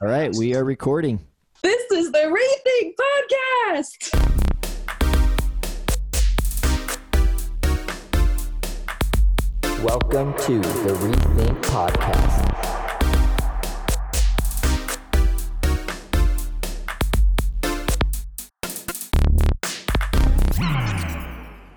All 0.00 0.06
right, 0.06 0.32
we 0.36 0.54
are 0.54 0.62
recording. 0.62 1.18
This 1.60 1.90
is 1.90 2.12
the 2.12 2.32
Rethink 2.32 2.94
Podcast. 3.74 4.14
Welcome 9.82 10.34
to 10.34 10.60
the 10.60 10.94
Rethink 11.00 11.60
Podcast. 11.62 12.44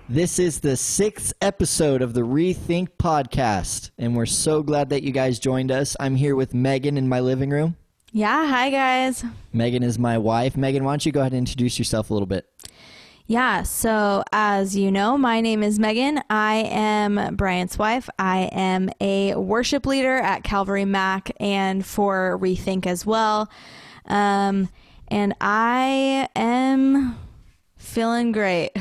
This 0.08 0.38
is 0.38 0.60
the 0.60 0.76
sixth 0.76 1.32
episode 1.40 2.02
of 2.02 2.14
the 2.14 2.20
Rethink 2.20 2.90
Podcast, 3.00 3.90
and 3.98 4.14
we're 4.14 4.26
so 4.26 4.62
glad 4.62 4.90
that 4.90 5.02
you 5.02 5.10
guys 5.10 5.40
joined 5.40 5.72
us. 5.72 5.96
I'm 5.98 6.14
here 6.14 6.36
with 6.36 6.54
Megan 6.54 6.96
in 6.96 7.08
my 7.08 7.18
living 7.18 7.50
room. 7.50 7.74
Yeah, 8.14 8.46
hi 8.46 8.68
guys. 8.68 9.24
Megan 9.54 9.82
is 9.82 9.98
my 9.98 10.18
wife. 10.18 10.54
Megan, 10.54 10.84
why 10.84 10.92
don't 10.92 11.06
you 11.06 11.12
go 11.12 11.20
ahead 11.20 11.32
and 11.32 11.38
introduce 11.38 11.78
yourself 11.78 12.10
a 12.10 12.12
little 12.12 12.26
bit? 12.26 12.46
Yeah, 13.26 13.62
so 13.62 14.22
as 14.32 14.76
you 14.76 14.90
know, 14.90 15.16
my 15.16 15.40
name 15.40 15.62
is 15.62 15.78
Megan. 15.78 16.20
I 16.28 16.56
am 16.70 17.36
Brian's 17.36 17.78
wife. 17.78 18.10
I 18.18 18.50
am 18.52 18.90
a 19.00 19.34
worship 19.36 19.86
leader 19.86 20.18
at 20.18 20.44
Calvary 20.44 20.84
Mac 20.84 21.30
and 21.40 21.86
for 21.86 22.38
Rethink 22.38 22.86
as 22.86 23.06
well. 23.06 23.50
Um, 24.04 24.68
and 25.08 25.34
I 25.40 26.28
am 26.36 27.18
feeling 27.78 28.32
great. 28.32 28.72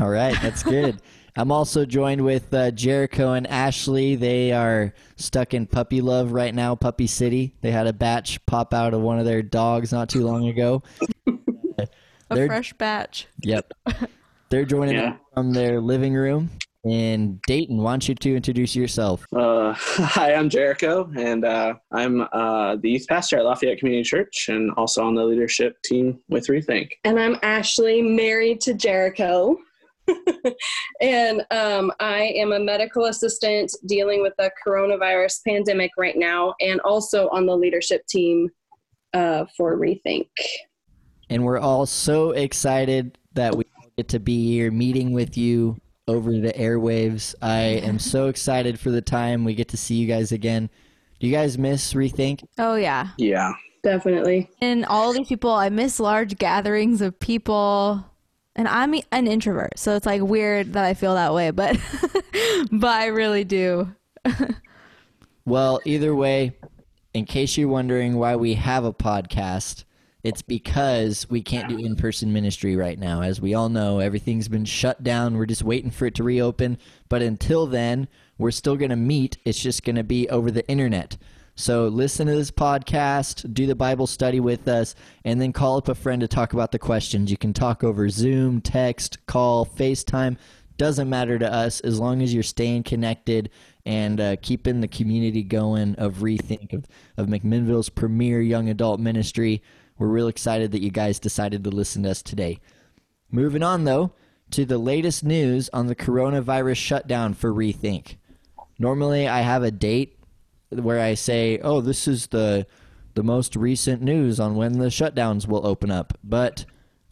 All 0.00 0.08
right, 0.08 0.36
that's 0.40 0.62
good. 0.62 1.02
I'm 1.38 1.52
also 1.52 1.84
joined 1.86 2.24
with 2.24 2.52
uh, 2.52 2.72
Jericho 2.72 3.34
and 3.34 3.46
Ashley. 3.46 4.16
They 4.16 4.50
are 4.50 4.92
stuck 5.14 5.54
in 5.54 5.66
puppy 5.66 6.00
love 6.00 6.32
right 6.32 6.52
now, 6.52 6.74
Puppy 6.74 7.06
City. 7.06 7.54
They 7.60 7.70
had 7.70 7.86
a 7.86 7.92
batch 7.92 8.44
pop 8.44 8.74
out 8.74 8.92
of 8.92 9.02
one 9.02 9.20
of 9.20 9.24
their 9.24 9.40
dogs 9.40 9.92
not 9.92 10.08
too 10.08 10.26
long 10.26 10.48
ago. 10.48 10.82
A 12.30 12.34
They're- 12.34 12.46
fresh 12.48 12.72
batch. 12.72 13.28
Yep. 13.42 13.72
They're 14.50 14.64
joining 14.64 14.96
Yeah. 14.96 15.10
us 15.12 15.16
from 15.32 15.52
their 15.52 15.80
living 15.80 16.12
room 16.14 16.50
in 16.84 17.38
Dayton. 17.46 17.78
Why 17.78 17.92
don't 17.92 18.08
you 18.08 18.14
two 18.16 18.34
introduce 18.34 18.74
yourself? 18.74 19.24
Uh, 19.34 19.72
hi, 19.76 20.34
I'm 20.34 20.48
Jericho, 20.50 21.08
and 21.16 21.44
uh, 21.44 21.74
I'm 21.92 22.22
uh, 22.32 22.76
the 22.76 22.90
youth 22.90 23.06
pastor 23.08 23.38
at 23.38 23.44
Lafayette 23.44 23.78
Community 23.78 24.02
Church, 24.02 24.48
and 24.48 24.72
also 24.72 25.04
on 25.04 25.14
the 25.14 25.24
leadership 25.24 25.80
team 25.84 26.18
with 26.28 26.48
Rethink. 26.48 26.90
And 27.04 27.18
I'm 27.20 27.36
Ashley, 27.42 28.02
married 28.02 28.60
to 28.62 28.74
Jericho. 28.74 29.56
and 31.00 31.44
um, 31.50 31.92
I 32.00 32.32
am 32.36 32.52
a 32.52 32.58
medical 32.58 33.06
assistant 33.06 33.72
dealing 33.86 34.22
with 34.22 34.34
the 34.38 34.50
coronavirus 34.66 35.40
pandemic 35.46 35.90
right 35.96 36.16
now, 36.16 36.54
and 36.60 36.80
also 36.80 37.28
on 37.30 37.46
the 37.46 37.56
leadership 37.56 38.06
team 38.06 38.50
uh, 39.14 39.44
for 39.56 39.76
Rethink. 39.76 40.28
And 41.30 41.44
we're 41.44 41.58
all 41.58 41.86
so 41.86 42.30
excited 42.32 43.18
that 43.34 43.54
we 43.54 43.64
get 43.96 44.08
to 44.08 44.20
be 44.20 44.52
here 44.52 44.70
meeting 44.70 45.12
with 45.12 45.36
you 45.36 45.76
over 46.06 46.32
the 46.32 46.52
airwaves. 46.52 47.34
I 47.42 47.60
am 47.60 47.98
so 47.98 48.28
excited 48.28 48.80
for 48.80 48.90
the 48.90 49.02
time 49.02 49.44
we 49.44 49.54
get 49.54 49.68
to 49.68 49.76
see 49.76 49.96
you 49.96 50.06
guys 50.06 50.32
again. 50.32 50.70
Do 51.20 51.26
you 51.26 51.32
guys 51.32 51.58
miss 51.58 51.94
Rethink? 51.94 52.44
Oh, 52.58 52.76
yeah. 52.76 53.08
Yeah, 53.18 53.52
Definitely. 53.82 54.50
And 54.60 54.84
all 54.84 55.12
these 55.12 55.28
people, 55.28 55.50
I 55.50 55.68
miss 55.68 56.00
large 56.00 56.36
gatherings 56.36 57.00
of 57.00 57.18
people. 57.18 58.04
And 58.56 58.66
I'm 58.66 58.94
an 59.12 59.26
introvert, 59.26 59.78
so 59.78 59.94
it's 59.94 60.06
like 60.06 60.20
weird 60.20 60.72
that 60.72 60.84
I 60.84 60.94
feel 60.94 61.14
that 61.14 61.32
way, 61.32 61.50
but 61.52 61.78
but 62.72 62.90
I 62.90 63.06
really 63.06 63.44
do. 63.44 63.94
Well, 65.48 65.80
either 65.86 66.14
way, 66.14 66.58
in 67.14 67.24
case 67.24 67.56
you're 67.56 67.70
wondering 67.70 68.18
why 68.18 68.36
we 68.36 68.52
have 68.52 68.84
a 68.84 68.92
podcast, 68.92 69.84
it's 70.22 70.42
because 70.42 71.26
we 71.30 71.40
can't 71.40 71.70
do 71.70 71.78
in 71.78 71.96
person 71.96 72.34
ministry 72.34 72.76
right 72.76 72.98
now. 72.98 73.22
As 73.22 73.40
we 73.40 73.54
all 73.54 73.70
know, 73.70 73.98
everything's 73.98 74.48
been 74.48 74.66
shut 74.66 75.02
down. 75.02 75.38
We're 75.38 75.46
just 75.46 75.64
waiting 75.64 75.90
for 75.90 76.04
it 76.04 76.14
to 76.16 76.22
reopen. 76.22 76.76
But 77.08 77.22
until 77.22 77.66
then, 77.66 78.08
we're 78.36 78.50
still 78.50 78.76
going 78.76 78.90
to 78.90 78.96
meet. 78.96 79.38
It's 79.46 79.58
just 79.58 79.84
going 79.84 79.96
to 79.96 80.04
be 80.04 80.28
over 80.28 80.50
the 80.50 80.68
internet. 80.68 81.16
So 81.58 81.88
listen 81.88 82.28
to 82.28 82.36
this 82.36 82.52
podcast, 82.52 83.52
do 83.52 83.66
the 83.66 83.74
Bible 83.74 84.06
study 84.06 84.38
with 84.38 84.68
us, 84.68 84.94
and 85.24 85.40
then 85.40 85.52
call 85.52 85.76
up 85.76 85.88
a 85.88 85.94
friend 85.96 86.20
to 86.20 86.28
talk 86.28 86.52
about 86.52 86.70
the 86.70 86.78
questions. 86.78 87.32
You 87.32 87.36
can 87.36 87.52
talk 87.52 87.82
over 87.82 88.08
Zoom, 88.08 88.60
text, 88.60 89.26
call, 89.26 89.66
FaceTime. 89.66 90.36
Doesn't 90.76 91.10
matter 91.10 91.36
to 91.36 91.52
us 91.52 91.80
as 91.80 91.98
long 91.98 92.22
as 92.22 92.32
you're 92.32 92.44
staying 92.44 92.84
connected 92.84 93.50
and 93.84 94.20
uh, 94.20 94.36
keeping 94.40 94.80
the 94.80 94.86
community 94.86 95.42
going 95.42 95.96
of 95.96 96.18
Rethink, 96.18 96.74
of, 96.74 96.86
of 97.16 97.26
McMinnville's 97.26 97.88
premier 97.88 98.40
young 98.40 98.68
adult 98.68 99.00
ministry. 99.00 99.60
We're 99.98 100.06
real 100.06 100.28
excited 100.28 100.70
that 100.70 100.82
you 100.82 100.92
guys 100.92 101.18
decided 101.18 101.64
to 101.64 101.70
listen 101.70 102.04
to 102.04 102.10
us 102.10 102.22
today. 102.22 102.60
Moving 103.32 103.64
on, 103.64 103.82
though, 103.82 104.12
to 104.52 104.64
the 104.64 104.78
latest 104.78 105.24
news 105.24 105.68
on 105.72 105.88
the 105.88 105.96
coronavirus 105.96 106.76
shutdown 106.76 107.34
for 107.34 107.52
Rethink. 107.52 108.14
Normally, 108.78 109.26
I 109.26 109.40
have 109.40 109.64
a 109.64 109.72
date 109.72 110.17
where 110.70 111.00
I 111.00 111.14
say, 111.14 111.58
"Oh, 111.58 111.80
this 111.80 112.08
is 112.08 112.28
the 112.28 112.66
the 113.14 113.22
most 113.22 113.56
recent 113.56 114.02
news 114.02 114.38
on 114.38 114.54
when 114.54 114.78
the 114.78 114.86
shutdowns 114.86 115.46
will 115.46 115.66
open 115.66 115.90
up." 115.90 116.16
But 116.22 116.64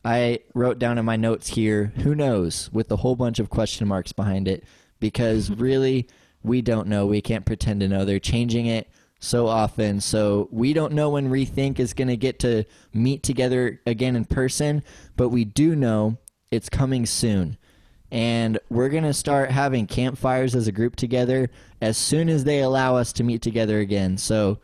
I 0.05 0.41
wrote 0.55 0.79
down 0.79 0.99
in 0.99 1.05
my 1.05 1.17
notes 1.17 1.49
here, 1.49 1.93
"Who 1.99 2.15
knows?" 2.15 2.71
with 2.73 2.91
a 2.91 2.97
whole 2.97 3.17
bunch 3.17 3.39
of 3.39 3.51
question 3.51 3.89
marks 3.89 4.13
behind 4.13 4.49
it 4.49 4.65
because 5.01 5.51
really 5.59 6.09
we 6.43 6.63
don't 6.63 6.89
know. 6.89 7.07
We 7.07 7.21
can't 7.21 7.47
pretend 7.47 7.81
to 7.81 7.89
know. 7.89 8.05
They're 8.05 8.21
changing 8.21 8.67
it 8.67 8.89
so 9.19 9.47
often. 9.47 10.01
So 10.01 10.49
we 10.51 10.73
don't 10.73 10.93
know 10.93 11.11
when 11.11 11.31
Rethink 11.31 11.79
is 11.79 11.93
going 11.93 12.09
to 12.09 12.17
get 12.17 12.39
to 12.41 12.65
meet 12.93 13.23
together 13.23 13.81
again 13.87 14.17
in 14.17 14.25
person, 14.25 14.83
but 15.17 15.31
we 15.31 15.45
do 15.45 15.75
know 15.75 16.19
it's 16.51 16.69
coming 16.69 17.07
soon. 17.07 17.59
And 18.17 18.59
we're 18.71 18.89
going 18.89 19.05
to 19.05 19.13
start 19.13 19.51
having 19.51 19.87
campfires 19.87 20.55
as 20.55 20.67
a 20.67 20.73
group 20.73 20.97
together 20.97 21.51
as 21.83 21.99
soon 21.99 22.31
as 22.31 22.45
they 22.45 22.61
allow 22.61 22.97
us 22.97 23.13
to 23.13 23.23
meet 23.23 23.43
together 23.43 23.81
again. 23.81 24.17
So 24.17 24.59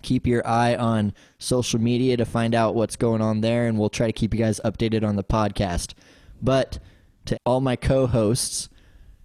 keep 0.00 0.26
your 0.26 0.46
eye 0.46 0.74
on 0.74 1.12
social 1.38 1.78
media 1.78 2.16
to 2.16 2.24
find 2.24 2.54
out 2.54 2.74
what's 2.74 2.96
going 2.96 3.20
on 3.20 3.42
there, 3.42 3.66
and 3.66 3.78
we'll 3.78 3.90
try 3.90 4.06
to 4.06 4.12
keep 4.14 4.32
you 4.32 4.40
guys 4.40 4.58
updated 4.64 5.06
on 5.06 5.16
the 5.16 5.22
podcast. 5.22 5.92
But 6.40 6.78
to 7.26 7.38
all 7.44 7.60
my 7.60 7.76
co 7.76 8.06
hosts, 8.06 8.70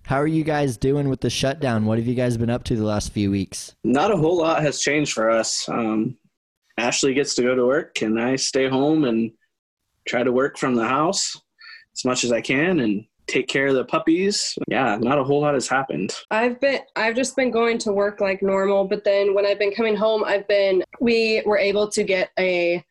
how 0.03 0.17
are 0.17 0.27
you 0.27 0.43
guys 0.43 0.75
doing 0.75 1.07
with 1.07 1.21
the 1.21 1.29
shutdown? 1.29 1.85
What 1.85 1.99
have 1.99 2.07
you 2.07 2.15
guys 2.15 2.35
been 2.35 2.49
up 2.49 2.65
to 2.65 2.75
the 2.75 2.83
last 2.83 3.13
few 3.13 3.31
weeks? 3.31 3.75
not 3.85 4.11
a 4.11 4.17
whole 4.17 4.39
lot 4.39 4.61
has 4.61 4.81
changed 4.81 5.13
for 5.13 5.29
us. 5.29 5.69
Um, 5.69 6.17
Ashley 6.77 7.13
gets 7.13 7.33
to 7.35 7.43
go 7.43 7.55
to 7.55 7.65
work, 7.65 8.01
and 8.01 8.19
I 8.19 8.35
stay 8.35 8.67
home 8.67 9.05
and 9.05 9.31
try 10.05 10.21
to 10.21 10.33
work 10.33 10.57
from 10.57 10.75
the 10.75 10.85
house 10.85 11.39
as 11.95 12.03
much 12.03 12.25
as 12.25 12.33
I 12.33 12.41
can 12.41 12.81
and 12.81 13.05
take 13.29 13.47
care 13.47 13.67
of 13.67 13.75
the 13.75 13.85
puppies. 13.85 14.57
Yeah, 14.67 14.97
not 14.99 15.19
a 15.19 15.23
whole 15.23 15.41
lot 15.41 15.53
has 15.53 15.67
happened. 15.67 16.13
I've 16.31 16.59
been 16.59 16.79
I've 16.95 17.15
just 17.15 17.35
been 17.35 17.51
going 17.51 17.77
to 17.79 17.91
work 17.91 18.19
like 18.19 18.41
normal, 18.41 18.87
but 18.87 19.03
then 19.03 19.33
when 19.33 19.45
I've 19.45 19.59
been 19.59 19.73
coming 19.73 19.95
home, 19.95 20.23
I've 20.23 20.47
been 20.47 20.83
we 20.99 21.41
were 21.45 21.57
able 21.57 21.89
to 21.89 22.03
get 22.03 22.31
a 22.37 22.83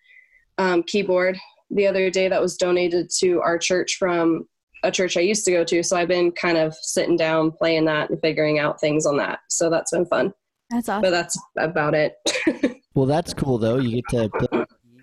um, 0.59 0.83
keyboard 0.85 1.39
the 1.71 1.87
other 1.87 2.11
day 2.11 2.29
that 2.29 2.41
was 2.41 2.57
donated 2.57 3.11
to 3.19 3.41
our 3.43 3.59
church 3.59 3.97
from 3.99 4.47
a 4.83 4.91
church 4.91 5.17
I 5.17 5.21
used 5.21 5.45
to 5.45 5.51
go 5.51 5.65
to. 5.65 5.83
So 5.83 5.97
I've 5.97 6.09
been 6.09 6.33
kind 6.33 6.57
of 6.57 6.75
sitting 6.81 7.17
down 7.17 7.51
playing 7.51 7.85
that 7.87 8.11
and 8.11 8.21
figuring 8.21 8.59
out 8.59 8.81
things 8.81 9.07
on 9.07 9.17
that. 9.19 9.41
So 9.49 9.69
that's 9.71 9.91
been 9.91 10.07
fun. 10.07 10.33
That's 10.71 10.89
awesome. 10.89 11.03
But 11.03 11.11
that's 11.11 11.39
about 11.59 11.95
it. 11.95 12.15
Well, 12.99 13.07
that's 13.07 13.33
cool 13.33 13.59
though. 13.59 13.79
You 13.79 14.03
get 14.11 14.33
to. 14.33 14.58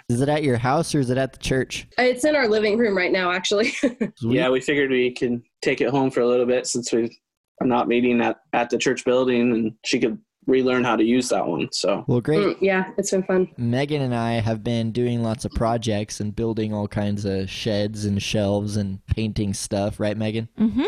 Play. 0.07 0.15
Is 0.15 0.21
it 0.21 0.29
at 0.29 0.43
your 0.43 0.57
house 0.57 0.93
or 0.93 0.99
is 0.99 1.09
it 1.09 1.17
at 1.17 1.33
the 1.33 1.39
church? 1.39 1.87
it's 1.97 2.25
in 2.25 2.35
our 2.35 2.47
living 2.47 2.77
room 2.77 2.95
right 2.95 3.11
now, 3.11 3.31
actually. 3.31 3.73
Yeah, 4.21 4.49
we 4.49 4.59
figured 4.59 4.89
we 4.91 5.11
can 5.11 5.43
take 5.61 5.81
it 5.81 5.89
home 5.89 6.11
for 6.11 6.21
a 6.21 6.27
little 6.27 6.45
bit 6.45 6.67
since 6.67 6.91
we 6.91 7.17
are 7.61 7.67
not 7.67 7.87
meeting 7.87 8.21
at, 8.21 8.37
at 8.53 8.69
the 8.69 8.77
church 8.77 9.05
building, 9.05 9.51
and 9.51 9.73
she 9.85 9.99
could 9.99 10.19
relearn 10.47 10.83
how 10.83 10.95
to 10.95 11.03
use 11.03 11.29
that 11.29 11.45
one. 11.45 11.69
So 11.71 12.03
Well, 12.07 12.21
great. 12.21 12.39
Mm, 12.39 12.57
yeah, 12.61 12.91
it's 12.97 13.11
been 13.11 13.23
fun. 13.23 13.47
Megan 13.57 14.01
and 14.01 14.13
I 14.13 14.33
have 14.33 14.63
been 14.63 14.91
doing 14.91 15.23
lots 15.23 15.45
of 15.45 15.51
projects 15.51 16.19
and 16.19 16.35
building 16.35 16.73
all 16.73 16.87
kinds 16.87 17.25
of 17.25 17.49
sheds 17.49 18.05
and 18.05 18.21
shelves 18.21 18.77
and 18.77 19.05
painting 19.07 19.53
stuff, 19.53 19.99
right, 19.99 20.17
Megan? 20.17 20.49
mm-hmm. 20.59 20.83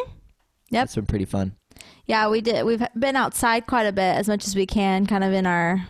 Yep. 0.69 0.84
It's 0.84 0.96
been 0.96 1.06
pretty 1.06 1.25
fun. 1.25 1.56
Yeah, 2.08 2.28
we 2.30 2.42
did. 2.42 2.66
We've 2.66 2.84
been 2.98 3.16
outside 3.16 3.68
quite 3.68 3.86
a 3.86 3.94
bit, 3.94 4.16
as 4.16 4.28
much 4.28 4.46
as 4.46 4.56
we 4.56 4.66
can, 4.66 5.06
kind 5.06 5.24
of 5.24 5.31
in 5.31 5.46
our 5.46 5.88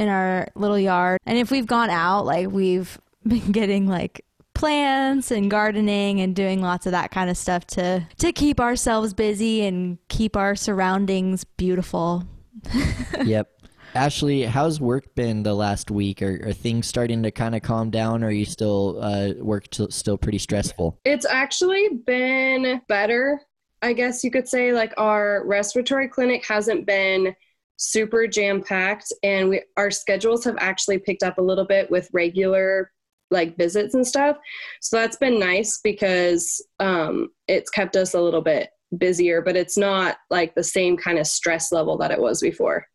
in 0.00 0.08
our 0.08 0.48
little 0.56 0.78
yard. 0.78 1.20
And 1.26 1.38
if 1.38 1.50
we've 1.50 1.66
gone 1.66 1.90
out, 1.90 2.24
like 2.24 2.50
we've 2.50 2.98
been 3.26 3.52
getting 3.52 3.86
like 3.86 4.24
plants 4.54 5.30
and 5.30 5.50
gardening 5.50 6.20
and 6.20 6.34
doing 6.34 6.60
lots 6.60 6.86
of 6.86 6.92
that 6.92 7.10
kind 7.10 7.30
of 7.30 7.36
stuff 7.36 7.66
to 7.66 8.06
to 8.18 8.32
keep 8.32 8.58
ourselves 8.58 9.14
busy 9.14 9.64
and 9.64 9.98
keep 10.08 10.36
our 10.36 10.56
surroundings 10.56 11.44
beautiful. 11.44 12.24
yep. 13.24 13.48
Ashley, 13.94 14.44
how's 14.44 14.80
work 14.80 15.14
been 15.16 15.42
the 15.42 15.54
last 15.54 15.90
week? 15.90 16.22
Are, 16.22 16.48
are 16.48 16.52
things 16.52 16.86
starting 16.86 17.24
to 17.24 17.32
kind 17.32 17.56
of 17.56 17.62
calm 17.62 17.90
down, 17.90 18.22
or 18.22 18.28
are 18.28 18.30
you 18.30 18.44
still 18.44 19.02
uh, 19.02 19.32
work 19.38 19.68
t- 19.68 19.90
still 19.90 20.16
pretty 20.16 20.38
stressful? 20.38 20.96
It's 21.04 21.26
actually 21.26 21.88
been 22.06 22.80
better, 22.86 23.40
I 23.82 23.92
guess 23.92 24.22
you 24.22 24.30
could 24.30 24.46
say. 24.46 24.72
Like 24.72 24.94
our 24.96 25.44
respiratory 25.44 26.06
clinic 26.06 26.46
hasn't 26.46 26.86
been 26.86 27.34
super 27.80 28.26
jam 28.26 28.62
packed, 28.62 29.12
and 29.22 29.48
we 29.48 29.62
our 29.76 29.90
schedules 29.90 30.44
have 30.44 30.56
actually 30.60 30.98
picked 30.98 31.22
up 31.22 31.38
a 31.38 31.42
little 31.42 31.64
bit 31.64 31.90
with 31.90 32.08
regular 32.12 32.92
like 33.30 33.56
visits 33.56 33.94
and 33.94 34.06
stuff. 34.06 34.36
So 34.80 34.96
that's 34.96 35.16
been 35.16 35.38
nice 35.38 35.78
because 35.82 36.64
um, 36.80 37.30
it's 37.48 37.70
kept 37.70 37.96
us 37.96 38.14
a 38.14 38.20
little 38.20 38.42
bit 38.42 38.70
busier, 38.98 39.40
but 39.40 39.56
it's 39.56 39.78
not 39.78 40.16
like 40.30 40.54
the 40.54 40.64
same 40.64 40.96
kind 40.96 41.18
of 41.18 41.26
stress 41.26 41.70
level 41.70 41.96
that 41.98 42.10
it 42.10 42.20
was 42.20 42.40
before. 42.40 42.86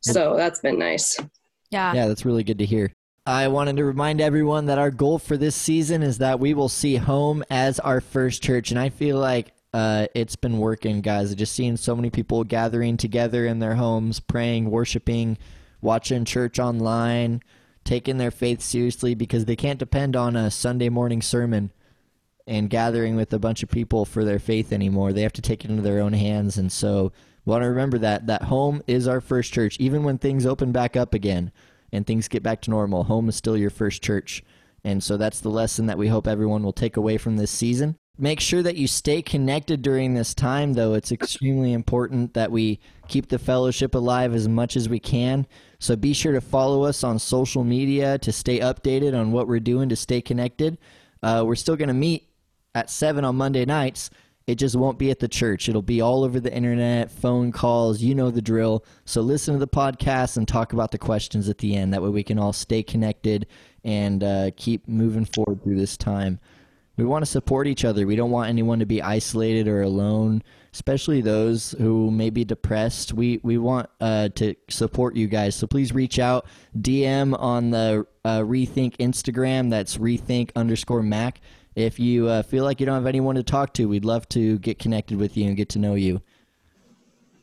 So 0.00 0.36
that's 0.36 0.60
been 0.60 0.78
nice. 0.78 1.16
Yeah. 1.70 1.94
Yeah, 1.94 2.08
that's 2.08 2.24
really 2.24 2.44
good 2.44 2.58
to 2.58 2.64
hear. 2.64 2.92
I 3.24 3.48
wanted 3.48 3.76
to 3.76 3.84
remind 3.84 4.20
everyone 4.20 4.66
that 4.66 4.78
our 4.78 4.90
goal 4.90 5.18
for 5.18 5.36
this 5.36 5.56
season 5.56 6.02
is 6.02 6.18
that 6.18 6.38
we 6.38 6.54
will 6.54 6.68
see 6.68 6.96
home 6.96 7.44
as 7.50 7.80
our 7.80 8.00
first 8.00 8.42
church. 8.42 8.70
And 8.70 8.78
I 8.78 8.88
feel 8.88 9.18
like 9.18 9.52
uh, 9.76 10.06
it's 10.14 10.36
been 10.36 10.56
working, 10.56 11.02
guys. 11.02 11.30
I 11.30 11.34
Just 11.34 11.52
seeing 11.52 11.76
so 11.76 11.94
many 11.94 12.08
people 12.08 12.44
gathering 12.44 12.96
together 12.96 13.44
in 13.44 13.58
their 13.58 13.74
homes, 13.74 14.20
praying, 14.20 14.70
worshiping, 14.70 15.36
watching 15.82 16.24
church 16.24 16.58
online, 16.58 17.42
taking 17.84 18.16
their 18.16 18.30
faith 18.30 18.62
seriously 18.62 19.14
because 19.14 19.44
they 19.44 19.54
can't 19.54 19.78
depend 19.78 20.16
on 20.16 20.34
a 20.34 20.50
Sunday 20.50 20.88
morning 20.88 21.20
sermon 21.20 21.74
and 22.46 22.70
gathering 22.70 23.16
with 23.16 23.30
a 23.34 23.38
bunch 23.38 23.62
of 23.62 23.68
people 23.68 24.06
for 24.06 24.24
their 24.24 24.38
faith 24.38 24.72
anymore. 24.72 25.12
They 25.12 25.20
have 25.20 25.34
to 25.34 25.42
take 25.42 25.62
it 25.62 25.70
into 25.70 25.82
their 25.82 26.00
own 26.00 26.14
hands. 26.14 26.56
And 26.56 26.72
so 26.72 27.12
want 27.44 27.62
to 27.62 27.68
remember 27.68 27.98
that 27.98 28.28
that 28.28 28.44
home 28.44 28.82
is 28.86 29.06
our 29.06 29.20
first 29.20 29.52
church. 29.52 29.76
Even 29.78 30.04
when 30.04 30.16
things 30.16 30.46
open 30.46 30.72
back 30.72 30.96
up 30.96 31.12
again 31.12 31.52
and 31.92 32.06
things 32.06 32.28
get 32.28 32.42
back 32.42 32.62
to 32.62 32.70
normal, 32.70 33.04
home 33.04 33.28
is 33.28 33.36
still 33.36 33.58
your 33.58 33.68
first 33.68 34.02
church. 34.02 34.42
And 34.82 35.04
so 35.04 35.18
that's 35.18 35.40
the 35.40 35.50
lesson 35.50 35.84
that 35.84 35.98
we 35.98 36.08
hope 36.08 36.26
everyone 36.26 36.62
will 36.62 36.72
take 36.72 36.96
away 36.96 37.18
from 37.18 37.36
this 37.36 37.50
season. 37.50 37.98
Make 38.18 38.40
sure 38.40 38.62
that 38.62 38.76
you 38.76 38.86
stay 38.86 39.20
connected 39.20 39.82
during 39.82 40.14
this 40.14 40.32
time, 40.32 40.72
though. 40.72 40.94
It's 40.94 41.12
extremely 41.12 41.74
important 41.74 42.32
that 42.32 42.50
we 42.50 42.80
keep 43.08 43.28
the 43.28 43.38
fellowship 43.38 43.94
alive 43.94 44.34
as 44.34 44.48
much 44.48 44.74
as 44.74 44.88
we 44.88 44.98
can. 44.98 45.46
So 45.78 45.96
be 45.96 46.14
sure 46.14 46.32
to 46.32 46.40
follow 46.40 46.84
us 46.84 47.04
on 47.04 47.18
social 47.18 47.62
media 47.62 48.16
to 48.18 48.32
stay 48.32 48.60
updated 48.60 49.18
on 49.18 49.32
what 49.32 49.48
we're 49.48 49.60
doing 49.60 49.90
to 49.90 49.96
stay 49.96 50.22
connected. 50.22 50.78
Uh, 51.22 51.44
we're 51.46 51.56
still 51.56 51.76
going 51.76 51.88
to 51.88 51.94
meet 51.94 52.28
at 52.74 52.88
7 52.88 53.22
on 53.22 53.36
Monday 53.36 53.66
nights. 53.66 54.08
It 54.46 54.54
just 54.54 54.76
won't 54.76 54.98
be 54.98 55.10
at 55.10 55.18
the 55.18 55.28
church. 55.28 55.68
It'll 55.68 55.82
be 55.82 56.00
all 56.00 56.24
over 56.24 56.38
the 56.38 56.54
internet, 56.54 57.10
phone 57.10 57.52
calls, 57.52 58.00
you 58.00 58.14
know 58.14 58.30
the 58.30 58.40
drill. 58.40 58.84
So 59.04 59.20
listen 59.20 59.54
to 59.54 59.60
the 59.60 59.66
podcast 59.66 60.36
and 60.36 60.46
talk 60.46 60.72
about 60.72 60.92
the 60.92 60.98
questions 60.98 61.48
at 61.48 61.58
the 61.58 61.74
end. 61.74 61.92
That 61.92 62.02
way 62.02 62.10
we 62.10 62.22
can 62.22 62.38
all 62.38 62.52
stay 62.52 62.82
connected 62.82 63.46
and 63.84 64.22
uh, 64.22 64.50
keep 64.56 64.86
moving 64.88 65.24
forward 65.24 65.62
through 65.62 65.76
this 65.76 65.96
time. 65.96 66.38
We 66.96 67.04
want 67.04 67.24
to 67.24 67.30
support 67.30 67.66
each 67.66 67.84
other. 67.84 68.06
We 68.06 68.16
don't 68.16 68.30
want 68.30 68.48
anyone 68.48 68.78
to 68.78 68.86
be 68.86 69.02
isolated 69.02 69.68
or 69.68 69.82
alone, 69.82 70.42
especially 70.72 71.20
those 71.20 71.72
who 71.72 72.10
may 72.10 72.30
be 72.30 72.44
depressed. 72.44 73.12
We 73.12 73.38
we 73.42 73.58
want 73.58 73.90
uh, 74.00 74.30
to 74.36 74.54
support 74.70 75.14
you 75.14 75.26
guys. 75.26 75.54
So 75.54 75.66
please 75.66 75.92
reach 75.92 76.18
out, 76.18 76.46
DM 76.78 77.38
on 77.38 77.70
the 77.70 78.06
uh, 78.24 78.40
Rethink 78.40 78.96
Instagram. 78.96 79.70
That's 79.70 79.98
Rethink 79.98 80.50
underscore 80.56 81.02
Mac. 81.02 81.40
If 81.74 82.00
you 82.00 82.28
uh, 82.28 82.42
feel 82.42 82.64
like 82.64 82.80
you 82.80 82.86
don't 82.86 82.94
have 82.94 83.06
anyone 83.06 83.34
to 83.36 83.42
talk 83.42 83.74
to, 83.74 83.86
we'd 83.86 84.06
love 84.06 84.26
to 84.30 84.58
get 84.60 84.78
connected 84.78 85.18
with 85.18 85.36
you 85.36 85.46
and 85.46 85.56
get 85.56 85.68
to 85.70 85.78
know 85.78 85.94
you. 85.94 86.22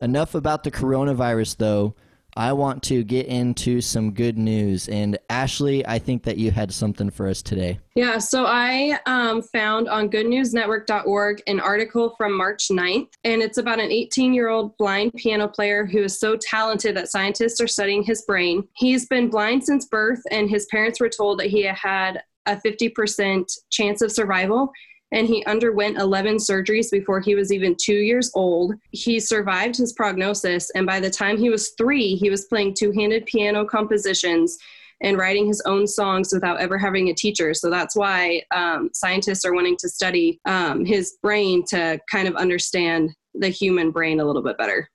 Enough 0.02 0.34
about 0.34 0.64
the 0.64 0.72
coronavirus, 0.72 1.58
though. 1.58 1.96
I 2.36 2.54
want 2.54 2.84
to 2.84 3.04
get 3.04 3.28
into 3.28 3.82
some 3.82 4.12
good 4.12 4.38
news. 4.38 4.90
And 4.90 5.18
Ashley, 5.30 5.86
I 5.86 6.00
think 6.00 6.24
that 6.24 6.38
you 6.38 6.52
had 6.52 6.72
something 6.72 7.10
for 7.10 7.28
us 7.28 7.42
today. 7.42 7.80
Yeah, 7.96 8.18
so 8.18 8.46
I 8.46 9.00
um, 9.06 9.42
found 9.42 9.88
on 9.88 10.10
goodnewsnetwork.org 10.10 11.44
an 11.48 11.60
article 11.60 12.16
from 12.18 12.36
March 12.36 12.70
9th, 12.70 13.10
and 13.24 13.42
it's 13.42 13.58
about 13.58 13.80
an 13.80 13.92
18 13.92 14.34
year 14.34 14.50
old 14.50 14.76
blind 14.78 15.14
piano 15.14 15.48
player 15.48 15.86
who 15.86 16.04
is 16.04 16.20
so 16.20 16.36
talented 16.38 16.96
that 16.98 17.10
scientists 17.10 17.62
are 17.62 17.68
studying 17.68 18.04
his 18.04 18.24
brain. 18.24 18.68
He's 18.74 19.08
been 19.08 19.30
blind 19.30 19.64
since 19.64 19.86
birth, 19.86 20.22
and 20.32 20.50
his 20.50 20.66
parents 20.68 21.00
were 21.00 21.10
told 21.10 21.40
that 21.40 21.48
he 21.48 21.64
had 21.64 22.24
a 22.46 22.58
50% 22.58 23.46
chance 23.70 24.02
of 24.02 24.12
survival 24.12 24.72
and 25.14 25.28
he 25.28 25.46
underwent 25.46 25.98
11 25.98 26.38
surgeries 26.38 26.92
before 26.92 27.22
he 27.22 27.36
was 27.36 27.54
even 27.54 27.76
two 27.80 27.96
years 27.96 28.30
old. 28.34 28.74
He 28.92 29.20
survived 29.20 29.78
his 29.78 29.94
prognosis, 29.94 30.70
and 30.72 30.86
by 30.86 31.00
the 31.00 31.10
time 31.10 31.38
he 31.38 31.50
was 31.50 31.70
three, 31.78 32.16
he 32.16 32.30
was 32.30 32.46
playing 32.46 32.74
two 32.74 32.92
handed 32.92 33.26
piano 33.26 33.64
compositions 33.64 34.58
and 35.02 35.18
writing 35.18 35.46
his 35.46 35.62
own 35.66 35.86
songs 35.88 36.32
without 36.34 36.60
ever 36.60 36.78
having 36.78 37.10
a 37.10 37.14
teacher. 37.14 37.54
So 37.54 37.70
that's 37.70 37.96
why 37.96 38.42
um, 38.52 38.90
scientists 38.94 39.46
are 39.46 39.54
wanting 39.54 39.78
to 39.80 39.90
study 39.90 40.40
um, 40.46 40.86
his 40.86 41.18
brain 41.22 41.64
to 41.70 42.00
kind 42.10 42.28
of 42.28 42.36
understand 42.36 43.12
the 43.34 43.50
human 43.50 43.92
brain 43.92 44.20
a 44.20 44.26
little 44.26 44.44
bit 44.44 44.58
better. 44.58 44.90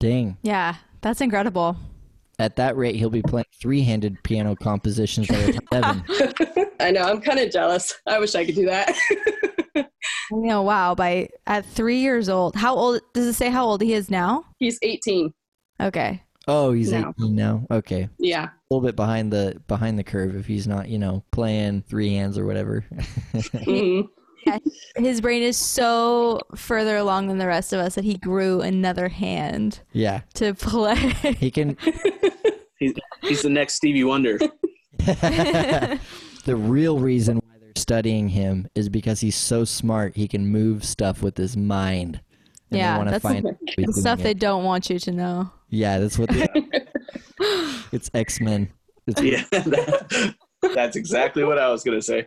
Dang. 0.00 0.36
Yeah. 0.42 0.76
That's 1.06 1.20
incredible. 1.20 1.76
At 2.38 2.56
that 2.56 2.76
rate, 2.76 2.96
he'll 2.96 3.08
be 3.08 3.22
playing 3.22 3.46
three 3.60 3.82
handed 3.82 4.22
piano 4.22 4.54
compositions 4.54 5.26
by 5.28 5.36
the 5.36 5.52
time 5.72 6.04
seven. 6.06 6.66
I 6.80 6.90
know, 6.90 7.02
I'm 7.02 7.20
kind 7.20 7.38
of 7.38 7.50
jealous. 7.50 7.94
I 8.06 8.18
wish 8.18 8.34
I 8.34 8.44
could 8.44 8.54
do 8.54 8.66
that. 8.66 8.94
You 10.30 10.42
know, 10.42 10.62
wow. 10.62 10.94
By 10.94 11.28
at 11.46 11.64
three 11.66 11.98
years 11.98 12.28
old, 12.28 12.56
how 12.56 12.74
old 12.74 13.00
does 13.14 13.26
it 13.26 13.34
say 13.34 13.48
how 13.48 13.64
old 13.64 13.80
he 13.80 13.92
is 13.92 14.10
now? 14.10 14.44
He's 14.58 14.78
18. 14.82 15.32
Okay. 15.80 16.22
Oh, 16.48 16.72
he's 16.72 16.92
No. 16.92 17.12
18 17.20 17.34
now. 17.34 17.66
Okay. 17.70 18.08
Yeah. 18.18 18.44
A 18.46 18.50
little 18.70 18.86
bit 18.86 18.96
behind 18.96 19.32
the 19.32 19.60
behind 19.68 19.98
the 19.98 20.04
curve 20.04 20.36
if 20.36 20.46
he's 20.46 20.66
not, 20.66 20.88
you 20.88 20.98
know, 20.98 21.24
playing 21.32 21.82
three 21.82 22.12
hands 22.14 22.38
or 22.38 22.46
whatever. 22.46 22.84
Mm-hmm. 23.34 24.06
Mhm. 24.46 24.60
His 24.96 25.20
brain 25.20 25.42
is 25.42 25.56
so 25.56 26.40
further 26.54 26.96
along 26.96 27.28
than 27.28 27.38
the 27.38 27.46
rest 27.46 27.72
of 27.72 27.80
us 27.80 27.94
that 27.96 28.04
he 28.04 28.16
grew 28.16 28.60
another 28.60 29.08
hand 29.08 29.80
yeah. 29.92 30.20
to 30.34 30.54
play. 30.54 30.94
He 31.38 31.50
can 31.50 31.76
He's, 32.78 32.92
he's 33.22 33.42
the 33.42 33.50
next 33.50 33.74
Stevie 33.74 34.04
Wonder. 34.04 34.38
the 34.98 35.98
real 36.56 36.98
reason 36.98 37.36
why 37.36 37.56
they're 37.60 37.72
studying 37.76 38.28
him 38.28 38.68
is 38.74 38.88
because 38.88 39.20
he's 39.20 39.36
so 39.36 39.64
smart 39.64 40.14
he 40.16 40.28
can 40.28 40.46
move 40.46 40.84
stuff 40.84 41.22
with 41.22 41.36
his 41.36 41.56
mind. 41.56 42.20
And 42.70 42.78
Yeah, 42.78 43.02
they 43.04 43.10
that's 43.12 43.22
find 43.22 43.44
the 43.44 43.50
out 43.50 43.86
how 43.86 43.92
Stuff 43.92 44.18
they 44.20 44.30
it. 44.32 44.38
don't 44.38 44.64
want 44.64 44.90
you 44.90 44.98
to 44.98 45.12
know. 45.12 45.50
Yeah, 45.70 45.98
that's 45.98 46.18
what 46.18 46.28
they 46.30 46.46
It's 47.92 48.10
X-Men. 48.12 48.70
Yeah, 49.20 49.44
that- 49.52 50.34
that's 50.74 50.96
exactly 50.96 51.44
what 51.44 51.58
I 51.58 51.70
was 51.70 51.84
gonna 51.84 52.02
say. 52.02 52.26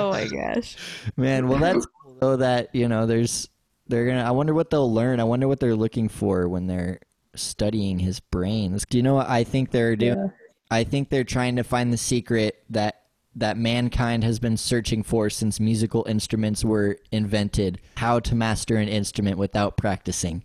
Oh 0.00 0.10
my 0.10 0.26
gosh. 0.54 0.76
Man, 1.16 1.48
well 1.48 1.58
that's 1.58 1.86
cool 1.86 2.16
though 2.20 2.36
that, 2.36 2.74
you 2.74 2.88
know, 2.88 3.06
there's 3.06 3.48
they're 3.88 4.06
gonna 4.06 4.22
I 4.24 4.30
wonder 4.30 4.54
what 4.54 4.70
they'll 4.70 4.92
learn. 4.92 5.20
I 5.20 5.24
wonder 5.24 5.48
what 5.48 5.60
they're 5.60 5.76
looking 5.76 6.08
for 6.08 6.48
when 6.48 6.66
they're 6.66 7.00
studying 7.34 7.98
his 7.98 8.20
brains. 8.20 8.84
Do 8.88 8.96
you 8.98 9.02
know 9.02 9.14
what 9.14 9.28
I 9.28 9.44
think 9.44 9.70
they're 9.70 9.96
doing? 9.96 10.32
I 10.70 10.84
think 10.84 11.08
they're 11.08 11.24
trying 11.24 11.56
to 11.56 11.64
find 11.64 11.92
the 11.92 11.96
secret 11.96 12.62
that 12.70 12.96
that 13.36 13.56
mankind 13.56 14.24
has 14.24 14.38
been 14.40 14.56
searching 14.56 15.02
for 15.04 15.30
since 15.30 15.60
musical 15.60 16.04
instruments 16.08 16.64
were 16.64 16.98
invented. 17.12 17.80
How 17.96 18.18
to 18.20 18.34
master 18.34 18.76
an 18.76 18.88
instrument 18.88 19.38
without 19.38 19.76
practicing. 19.76 20.42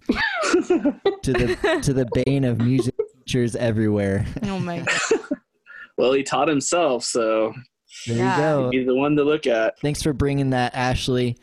to 0.52 1.34
the 1.34 1.80
to 1.84 1.94
the 1.94 2.08
bane 2.26 2.44
of 2.44 2.60
music 2.60 2.96
teachers 3.26 3.56
everywhere. 3.56 4.26
Oh 4.44 4.60
my 4.60 4.80
god. 5.12 5.20
Well, 5.98 6.14
he 6.14 6.24
taught 6.24 6.48
himself, 6.48 7.04
so 7.04 7.54
There 8.08 8.18
Yeah. 8.18 8.36
you 8.36 8.42
go. 8.42 8.70
he's 8.72 8.86
the 8.88 8.96
one 8.96 9.16
to 9.16 9.24
look 9.24 9.48
at. 9.48 9.80
Thanks 9.80 10.02
for 10.04 10.14
bringing 10.14 10.52
that, 10.52 10.74
Ashley. 10.76 11.38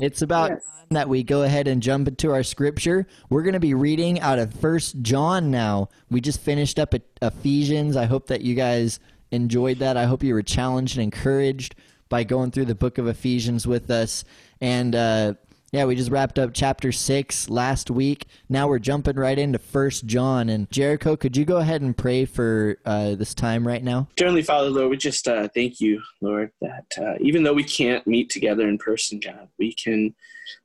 It's 0.00 0.22
about 0.22 0.50
Yes. 0.50 0.64
time 0.64 0.86
that 0.90 1.08
we 1.08 1.22
go 1.22 1.42
ahead 1.42 1.68
and 1.68 1.82
jump 1.82 2.08
into 2.08 2.30
our 2.32 2.42
scripture. 2.42 3.06
We're 3.30 3.42
going 3.42 3.52
to 3.54 3.60
be 3.60 3.74
reading 3.74 4.20
out 4.20 4.38
of 4.38 4.52
First 4.54 5.00
John 5.02 5.50
now. 5.50 5.88
We 6.10 6.20
just 6.20 6.40
finished 6.40 6.78
up 6.78 6.94
at 6.94 7.02
Ephesians. 7.20 7.96
I 7.96 8.04
hope 8.06 8.26
that 8.28 8.40
you 8.42 8.54
guys 8.54 9.00
enjoyed 9.30 9.78
that. 9.78 9.96
I 9.96 10.04
hope 10.04 10.22
you 10.22 10.34
were 10.34 10.42
challenged 10.42 10.96
and 10.96 11.04
encouraged 11.04 11.74
by 12.08 12.24
going 12.24 12.50
through 12.50 12.66
the 12.66 12.74
book 12.74 12.98
of 12.98 13.06
Ephesians 13.06 13.66
with 13.66 13.90
us. 13.90 14.24
And 14.60 14.94
uh, 14.94 15.34
yeah, 15.72 15.86
we 15.86 15.96
just 15.96 16.10
wrapped 16.10 16.38
up 16.38 16.50
chapter 16.52 16.92
six 16.92 17.48
last 17.48 17.90
week. 17.90 18.26
Now 18.50 18.68
we're 18.68 18.78
jumping 18.78 19.16
right 19.16 19.38
into 19.38 19.58
First 19.58 20.04
John. 20.04 20.50
And 20.50 20.70
Jericho, 20.70 21.16
could 21.16 21.34
you 21.34 21.46
go 21.46 21.56
ahead 21.56 21.80
and 21.80 21.96
pray 21.96 22.26
for 22.26 22.76
uh, 22.84 23.14
this 23.14 23.32
time 23.32 23.66
right 23.66 23.82
now? 23.82 24.08
Heavenly 24.18 24.42
Father, 24.42 24.68
Lord, 24.68 24.90
we 24.90 24.98
just 24.98 25.26
uh, 25.26 25.48
thank 25.48 25.80
you, 25.80 26.02
Lord, 26.20 26.50
that 26.60 26.84
uh, 27.00 27.14
even 27.22 27.42
though 27.42 27.54
we 27.54 27.64
can't 27.64 28.06
meet 28.06 28.28
together 28.28 28.68
in 28.68 28.76
person, 28.76 29.18
God, 29.18 29.48
we 29.58 29.72
can 29.72 30.14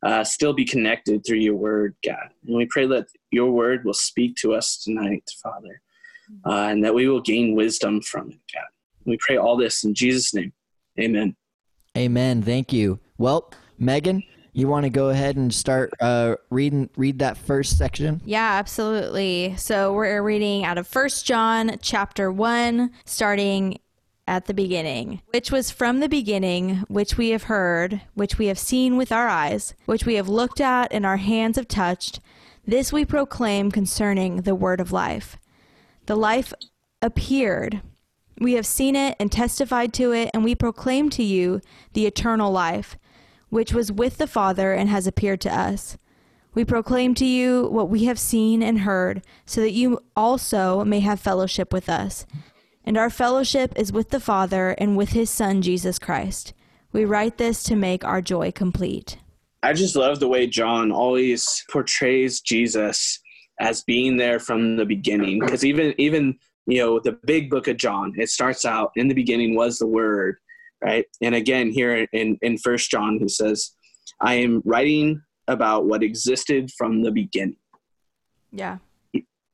uh, 0.03 0.25
still 0.25 0.51
be 0.51 0.65
connected 0.65 1.25
through 1.25 1.37
your 1.37 1.55
word, 1.55 1.95
God. 2.05 2.29
And 2.45 2.57
we 2.57 2.65
pray 2.65 2.85
that 2.87 3.07
your 3.31 3.51
word 3.51 3.85
will 3.85 3.93
speak 3.93 4.35
to 4.37 4.53
us 4.53 4.75
tonight, 4.83 5.23
Father, 5.41 5.81
uh, 6.45 6.67
and 6.67 6.83
that 6.83 6.93
we 6.93 7.07
will 7.07 7.21
gain 7.21 7.55
wisdom 7.55 8.01
from 8.01 8.31
it, 8.31 8.39
God. 8.53 8.67
We 9.05 9.17
pray 9.21 9.37
all 9.37 9.55
this 9.55 9.85
in 9.85 9.93
Jesus' 9.93 10.33
name. 10.33 10.51
Amen. 10.99 11.37
Amen. 11.97 12.41
Thank 12.41 12.73
you. 12.73 12.99
Well, 13.17 13.53
Megan, 13.79 14.21
you 14.53 14.67
want 14.67 14.83
to 14.85 14.89
go 14.89 15.09
ahead 15.09 15.35
and 15.35 15.53
start 15.53 15.91
uh, 15.99 16.35
reading 16.49 16.89
read 16.97 17.19
that 17.19 17.37
first 17.37 17.77
section? 17.77 18.21
Yeah, 18.25 18.53
absolutely. 18.53 19.55
So 19.57 19.93
we're 19.93 20.21
reading 20.21 20.65
out 20.65 20.77
of 20.77 20.87
First 20.87 21.25
John 21.25 21.77
chapter 21.81 22.31
1 22.31 22.91
starting 23.05 23.79
at 24.27 24.45
the 24.45 24.53
beginning, 24.53 25.21
which 25.27 25.51
was 25.51 25.71
from 25.71 25.99
the 25.99 26.09
beginning, 26.09 26.83
which 26.89 27.17
we 27.17 27.29
have 27.29 27.43
heard, 27.43 28.01
which 28.13 28.37
we 28.37 28.47
have 28.47 28.59
seen 28.59 28.97
with 28.97 29.11
our 29.11 29.27
eyes, 29.27 29.73
which 29.85 30.05
we 30.05 30.15
have 30.15 30.27
looked 30.27 30.59
at 30.59 30.91
and 30.91 31.05
our 31.05 31.17
hands 31.17 31.55
have 31.55 31.67
touched 31.67 32.19
This 32.65 32.91
we 32.91 33.05
proclaim 33.05 33.71
concerning 33.71 34.41
the 34.41 34.53
word 34.53 34.81
of 34.81 34.91
life. 34.91 35.37
The 36.05 36.17
life 36.17 36.53
appeared. 37.01 37.81
We 38.39 38.53
have 38.53 38.65
seen 38.65 38.95
it 38.95 39.15
and 39.19 39.31
testified 39.31 39.93
to 39.93 40.11
it, 40.11 40.29
and 40.33 40.43
we 40.43 40.53
proclaim 40.53 41.09
to 41.11 41.23
you 41.23 41.61
the 41.93 42.05
eternal 42.05 42.51
life, 42.51 42.97
which 43.49 43.73
was 43.73 43.91
with 43.91 44.17
the 44.17 44.27
Father 44.27 44.73
and 44.73 44.89
has 44.89 45.07
appeared 45.07 45.41
to 45.41 45.55
us. 45.55 45.97
We 46.53 46.65
proclaim 46.65 47.13
to 47.15 47.25
you 47.25 47.67
what 47.67 47.89
we 47.89 48.05
have 48.05 48.17
seen 48.17 48.63
and 48.63 48.79
heard, 48.79 49.21
so 49.45 49.61
that 49.61 49.73
you 49.73 49.99
also 50.15 50.83
may 50.83 51.01
have 51.01 51.19
fellowship 51.19 51.71
with 51.71 51.87
us. 51.87 52.25
And 52.83 52.97
our 52.97 53.09
fellowship 53.09 53.73
is 53.75 53.91
with 53.91 54.09
the 54.09 54.19
Father 54.19 54.71
and 54.77 54.97
with 54.97 55.09
his 55.09 55.29
Son, 55.29 55.61
Jesus 55.61 55.99
Christ. 55.99 56.53
We 56.91 57.05
write 57.05 57.37
this 57.37 57.61
to 57.63 57.75
make 57.75 58.03
our 58.03 58.21
joy 58.21 58.51
complete. 58.51 59.17
I 59.61 59.73
just 59.73 59.95
love 59.95 60.19
the 60.19 60.27
way 60.27 60.47
John 60.47 60.91
always 60.91 61.63
portrays 61.69 62.41
Jesus 62.41 63.19
as 63.59 63.83
being 63.83 64.17
there 64.17 64.39
from 64.39 64.77
the 64.77 64.85
beginning. 64.85 65.39
Because 65.39 65.65
even 65.65 65.93
even 65.97 66.37
you 66.65 66.79
know 66.79 66.99
the 66.99 67.19
big 67.25 67.49
book 67.49 67.67
of 67.67 67.77
John, 67.77 68.13
it 68.17 68.29
starts 68.29 68.65
out 68.65 68.91
in 68.95 69.07
the 69.07 69.15
beginning 69.15 69.55
was 69.55 69.79
the 69.79 69.87
Word, 69.87 70.37
right? 70.83 71.05
And 71.21 71.35
again 71.35 71.71
here 71.71 72.07
in 72.13 72.37
in 72.41 72.57
First 72.57 72.89
John, 72.91 73.17
he 73.19 73.27
says, 73.27 73.71
"I 74.21 74.35
am 74.35 74.61
writing 74.65 75.21
about 75.47 75.85
what 75.85 76.03
existed 76.03 76.71
from 76.77 77.03
the 77.03 77.11
beginning." 77.11 77.57
Yeah. 78.51 78.77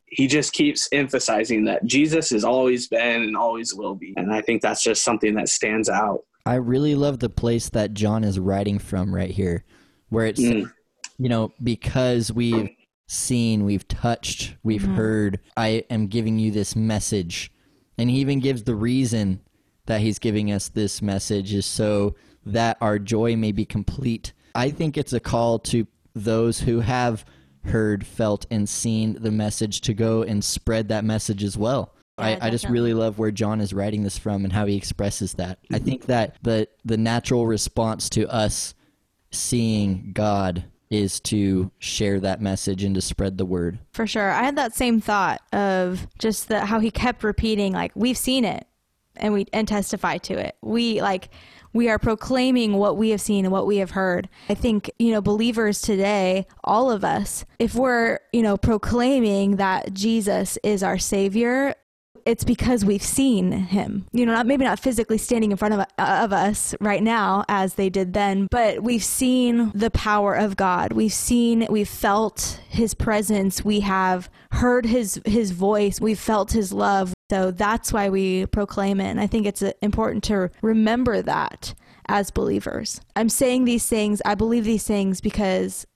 He 0.05 0.27
just 0.27 0.53
keeps 0.53 0.87
emphasizing 0.91 1.65
that 1.65 1.85
Jesus 1.85 2.29
has 2.29 2.43
always 2.43 2.87
been 2.87 3.23
and 3.23 3.35
always 3.35 3.73
will 3.73 3.95
be, 3.95 4.13
and 4.15 4.31
I 4.31 4.41
think 4.41 4.61
that's 4.61 4.83
just 4.83 5.03
something 5.03 5.33
that 5.35 5.49
stands 5.49 5.89
out. 5.89 6.21
I 6.45 6.55
really 6.55 6.93
love 6.93 7.19
the 7.19 7.29
place 7.29 7.69
that 7.69 7.93
John 7.95 8.23
is 8.23 8.37
writing 8.37 8.77
from 8.77 9.15
right 9.15 9.31
here, 9.31 9.63
where 10.09 10.27
it's, 10.27 10.41
Mm. 10.41 10.71
you 11.17 11.29
know, 11.29 11.51
because 11.63 12.31
we've 12.31 12.69
seen, 13.07 13.65
we've 13.65 13.87
touched, 13.87 14.55
we've 14.61 14.83
heard, 14.83 15.39
I 15.57 15.83
am 15.89 16.07
giving 16.07 16.37
you 16.37 16.51
this 16.51 16.75
message. 16.75 17.51
And 17.97 18.09
he 18.09 18.17
even 18.17 18.39
gives 18.39 18.63
the 18.63 18.75
reason 18.75 19.39
that 19.85 20.01
he's 20.01 20.19
giving 20.19 20.51
us 20.51 20.69
this 20.69 21.01
message 21.01 21.53
is 21.53 21.65
so 21.65 22.15
that 22.45 22.77
our 22.81 22.99
joy 22.99 23.35
may 23.35 23.51
be 23.51 23.65
complete. 23.65 24.33
I 24.55 24.69
think 24.69 24.97
it's 24.97 25.13
a 25.13 25.19
call 25.19 25.59
to 25.59 25.87
those 26.13 26.59
who 26.59 26.79
have 26.81 27.25
heard, 27.65 28.05
felt, 28.05 28.45
and 28.51 28.67
seen 28.67 29.17
the 29.19 29.31
message 29.31 29.81
to 29.81 29.93
go 29.93 30.23
and 30.23 30.43
spread 30.43 30.89
that 30.89 31.03
message 31.03 31.43
as 31.43 31.57
well. 31.57 31.93
Yeah, 32.19 32.25
I, 32.25 32.47
I 32.47 32.49
just 32.49 32.63
definitely. 32.63 32.73
really 32.73 32.93
love 32.93 33.17
where 33.17 33.31
John 33.31 33.59
is 33.61 33.73
writing 33.73 34.03
this 34.03 34.17
from 34.17 34.43
and 34.43 34.53
how 34.53 34.65
he 34.65 34.75
expresses 34.75 35.33
that. 35.33 35.59
I 35.71 35.75
mm-hmm. 35.75 35.85
think 35.85 36.05
that 36.05 36.37
the 36.43 36.67
the 36.85 36.97
natural 36.97 37.47
response 37.47 38.09
to 38.11 38.31
us 38.31 38.75
seeing 39.31 40.11
God 40.13 40.65
is 40.91 41.19
to 41.21 41.71
share 41.79 42.19
that 42.19 42.39
message 42.39 42.83
and 42.83 42.93
to 42.93 43.01
spread 43.01 43.39
the 43.39 43.45
word. 43.45 43.79
For 43.93 44.05
sure. 44.05 44.29
I 44.29 44.43
had 44.43 44.57
that 44.57 44.75
same 44.75 45.01
thought 45.01 45.41
of 45.51 46.07
just 46.19 46.49
the, 46.49 46.65
how 46.65 46.79
he 46.79 46.91
kept 46.91 47.23
repeating, 47.23 47.73
like, 47.73 47.91
we've 47.95 48.17
seen 48.17 48.45
it 48.45 48.67
and 49.15 49.33
we 49.33 49.45
and 49.53 49.67
testify 49.67 50.17
to 50.19 50.33
it. 50.33 50.55
We 50.61 51.01
like 51.01 51.29
we 51.73 51.89
are 51.89 51.99
proclaiming 51.99 52.73
what 52.73 52.97
we 52.97 53.09
have 53.09 53.21
seen 53.21 53.45
and 53.45 53.51
what 53.51 53.65
we 53.65 53.77
have 53.77 53.91
heard. 53.91 54.29
I 54.47 54.53
think, 54.53 54.91
you 54.99 55.11
know, 55.11 55.21
believers 55.21 55.81
today, 55.81 56.45
all 56.63 56.91
of 56.91 57.03
us, 57.03 57.45
if 57.57 57.73
we're, 57.73 58.19
you 58.31 58.43
know, 58.43 58.57
proclaiming 58.57 59.55
that 59.55 59.93
Jesus 59.93 60.57
is 60.63 60.83
our 60.83 60.99
savior, 60.99 61.73
it's 62.25 62.43
because 62.43 62.85
we've 62.85 63.03
seen 63.03 63.51
him. 63.51 64.05
You 64.13 64.25
know, 64.25 64.33
not 64.33 64.45
maybe 64.45 64.63
not 64.63 64.79
physically 64.79 65.17
standing 65.17 65.51
in 65.51 65.57
front 65.57 65.73
of 65.73 65.85
of 65.97 66.31
us 66.31 66.73
right 66.79 67.03
now 67.03 67.43
as 67.49 67.73
they 67.73 67.89
did 67.89 68.13
then, 68.13 68.47
but 68.49 68.81
we've 68.81 69.03
seen 69.03 69.71
the 69.73 69.91
power 69.91 70.33
of 70.33 70.55
God. 70.55 70.93
We've 70.93 71.13
seen, 71.13 71.67
we've 71.69 71.89
felt 71.89 72.61
his 72.69 72.93
presence. 72.93 73.65
We 73.65 73.81
have 73.81 74.29
heard 74.51 74.85
his 74.85 75.19
his 75.25 75.51
voice. 75.51 75.99
We've 75.99 76.19
felt 76.19 76.51
his 76.51 76.71
love. 76.71 77.13
So 77.33 77.49
that's 77.49 77.91
why 77.91 78.09
we 78.09 78.45
proclaim 78.45 79.01
it. 79.01 79.07
And 79.07 79.19
I 79.19 79.25
think 79.25 79.47
it's 79.47 79.63
uh, 79.63 79.71
important 79.81 80.23
to 80.25 80.51
remember 80.61 81.23
that 81.23 81.73
as 82.07 82.29
believers. 82.29 83.01
I'm 83.15 83.27
saying 83.27 83.65
these 83.65 83.87
things, 83.87 84.21
I 84.23 84.35
believe 84.35 84.65
these 84.65 84.83
things 84.83 85.19
because 85.19 85.87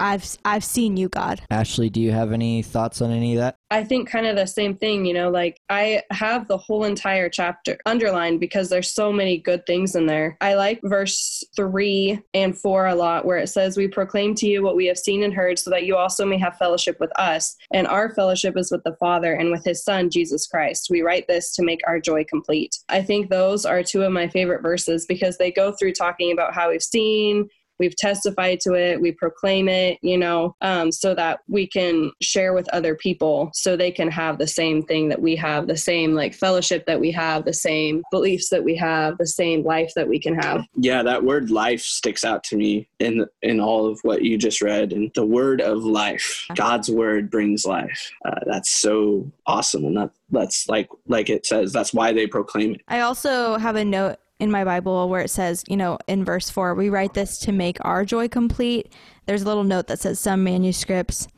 I've 0.00 0.36
I've 0.44 0.64
seen 0.64 0.96
you, 0.96 1.08
God. 1.08 1.42
Ashley, 1.50 1.90
do 1.90 2.00
you 2.00 2.12
have 2.12 2.32
any 2.32 2.62
thoughts 2.62 3.00
on 3.00 3.10
any 3.10 3.34
of 3.34 3.40
that? 3.40 3.56
I 3.70 3.82
think 3.82 4.08
kind 4.08 4.26
of 4.26 4.36
the 4.36 4.46
same 4.46 4.76
thing, 4.76 5.04
you 5.04 5.14
know, 5.14 5.30
like 5.30 5.60
I 5.68 6.02
have 6.10 6.46
the 6.46 6.56
whole 6.56 6.84
entire 6.84 7.28
chapter 7.28 7.76
underlined 7.86 8.38
because 8.38 8.68
there's 8.68 8.94
so 8.94 9.12
many 9.12 9.38
good 9.38 9.66
things 9.66 9.96
in 9.96 10.06
there. 10.06 10.36
I 10.40 10.54
like 10.54 10.80
verse 10.84 11.42
3 11.56 12.20
and 12.34 12.56
4 12.56 12.86
a 12.86 12.94
lot 12.94 13.24
where 13.24 13.38
it 13.38 13.48
says 13.48 13.76
we 13.76 13.88
proclaim 13.88 14.34
to 14.36 14.46
you 14.46 14.62
what 14.62 14.76
we 14.76 14.86
have 14.86 14.98
seen 14.98 15.24
and 15.24 15.34
heard 15.34 15.58
so 15.58 15.70
that 15.70 15.86
you 15.86 15.96
also 15.96 16.24
may 16.24 16.38
have 16.38 16.56
fellowship 16.56 16.98
with 17.00 17.10
us 17.18 17.56
and 17.72 17.88
our 17.88 18.14
fellowship 18.14 18.56
is 18.56 18.70
with 18.70 18.84
the 18.84 18.96
Father 19.00 19.34
and 19.34 19.50
with 19.50 19.64
his 19.64 19.82
son 19.82 20.08
Jesus 20.08 20.46
Christ. 20.46 20.88
We 20.88 21.02
write 21.02 21.26
this 21.26 21.52
to 21.56 21.64
make 21.64 21.80
our 21.86 21.98
joy 21.98 22.24
complete. 22.24 22.78
I 22.88 23.02
think 23.02 23.28
those 23.28 23.64
are 23.66 23.82
two 23.82 24.02
of 24.02 24.12
my 24.12 24.28
favorite 24.28 24.62
verses 24.62 25.04
because 25.06 25.36
they 25.38 25.50
go 25.50 25.72
through 25.72 25.94
talking 25.94 26.30
about 26.30 26.54
how 26.54 26.70
we've 26.70 26.82
seen 26.82 27.48
we've 27.84 27.96
testified 27.96 28.60
to 28.60 28.72
it 28.72 29.00
we 29.00 29.12
proclaim 29.12 29.68
it 29.68 29.98
you 30.02 30.16
know 30.16 30.56
um, 30.62 30.90
so 30.90 31.14
that 31.14 31.40
we 31.48 31.66
can 31.66 32.10
share 32.22 32.54
with 32.54 32.68
other 32.72 32.94
people 32.94 33.50
so 33.52 33.76
they 33.76 33.90
can 33.90 34.10
have 34.10 34.38
the 34.38 34.46
same 34.46 34.82
thing 34.82 35.08
that 35.08 35.20
we 35.20 35.36
have 35.36 35.66
the 35.66 35.76
same 35.76 36.14
like 36.14 36.34
fellowship 36.34 36.86
that 36.86 36.98
we 36.98 37.10
have 37.10 37.44
the 37.44 37.52
same 37.52 38.02
beliefs 38.10 38.48
that 38.48 38.64
we 38.64 38.74
have 38.74 39.18
the 39.18 39.26
same 39.26 39.62
life 39.64 39.92
that 39.94 40.08
we 40.08 40.18
can 40.18 40.34
have 40.34 40.64
Yeah, 40.76 41.02
that 41.02 41.22
word 41.24 41.50
life 41.50 41.80
sticks 41.80 42.24
out 42.24 42.42
to 42.44 42.56
me 42.56 42.88
in 42.98 43.26
in 43.42 43.60
all 43.60 43.86
of 43.86 43.98
what 44.02 44.22
you 44.22 44.38
just 44.38 44.62
read. 44.62 44.92
And 44.92 45.10
the 45.14 45.26
word 45.26 45.60
of 45.60 45.84
life, 45.84 46.46
God's 46.54 46.90
word 46.90 47.30
brings 47.30 47.64
life. 47.64 48.10
Uh, 48.24 48.40
that's 48.46 48.70
so 48.70 49.30
awesome, 49.46 49.84
and 49.84 49.96
that 49.96 50.10
that's 50.30 50.68
like 50.68 50.88
like 51.06 51.30
it 51.30 51.46
says. 51.46 51.72
That's 51.72 51.92
why 51.92 52.12
they 52.12 52.26
proclaim 52.26 52.74
it. 52.74 52.82
I 52.88 53.00
also 53.00 53.58
have 53.58 53.76
a 53.76 53.84
note 53.84 54.18
in 54.40 54.50
my 54.50 54.64
Bible 54.64 55.08
where 55.08 55.20
it 55.20 55.30
says, 55.30 55.64
you 55.68 55.76
know, 55.76 55.98
in 56.06 56.24
verse 56.24 56.50
4, 56.50 56.74
we 56.74 56.88
write 56.88 57.14
this 57.14 57.38
to 57.40 57.52
make 57.52 57.78
our 57.82 58.04
joy 58.04 58.28
complete. 58.28 58.92
There's 59.26 59.42
a 59.42 59.46
little 59.46 59.64
note 59.64 59.86
that 59.86 60.00
says 60.00 60.18
some 60.18 60.44
manuscripts 60.44 61.28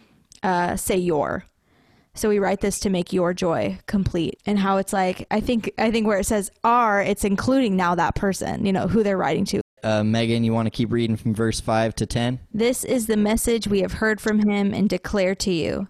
uh, 0.42 0.76
say 0.76 0.96
your. 0.96 1.44
So 2.14 2.30
we 2.30 2.38
write 2.38 2.62
this 2.62 2.78
to 2.80 2.90
make 2.90 3.12
your 3.12 3.34
joy 3.34 3.78
complete. 3.86 4.40
And 4.46 4.58
how 4.58 4.78
it's 4.78 4.92
like, 4.92 5.26
I 5.30 5.40
think, 5.40 5.70
I 5.76 5.90
think 5.90 6.06
where 6.06 6.18
it 6.18 6.24
says 6.24 6.50
are, 6.64 7.02
it's 7.02 7.24
including 7.24 7.76
now 7.76 7.94
that 7.94 8.14
person, 8.14 8.64
you 8.64 8.72
know, 8.72 8.88
who 8.88 9.02
they're 9.02 9.18
writing 9.18 9.44
to. 9.46 9.60
Uh, 9.82 10.02
Megan, 10.02 10.42
you 10.42 10.54
want 10.54 10.66
to 10.66 10.70
keep 10.70 10.90
reading 10.90 11.16
from 11.16 11.34
verse 11.34 11.60
5 11.60 11.94
to 11.96 12.06
10? 12.06 12.40
This 12.52 12.84
is 12.84 13.06
the 13.06 13.18
message 13.18 13.68
we 13.68 13.82
have 13.82 13.92
heard 13.94 14.20
from 14.20 14.48
him 14.48 14.72
and 14.72 14.88
declare 14.88 15.34
to 15.36 15.52
you 15.52 15.88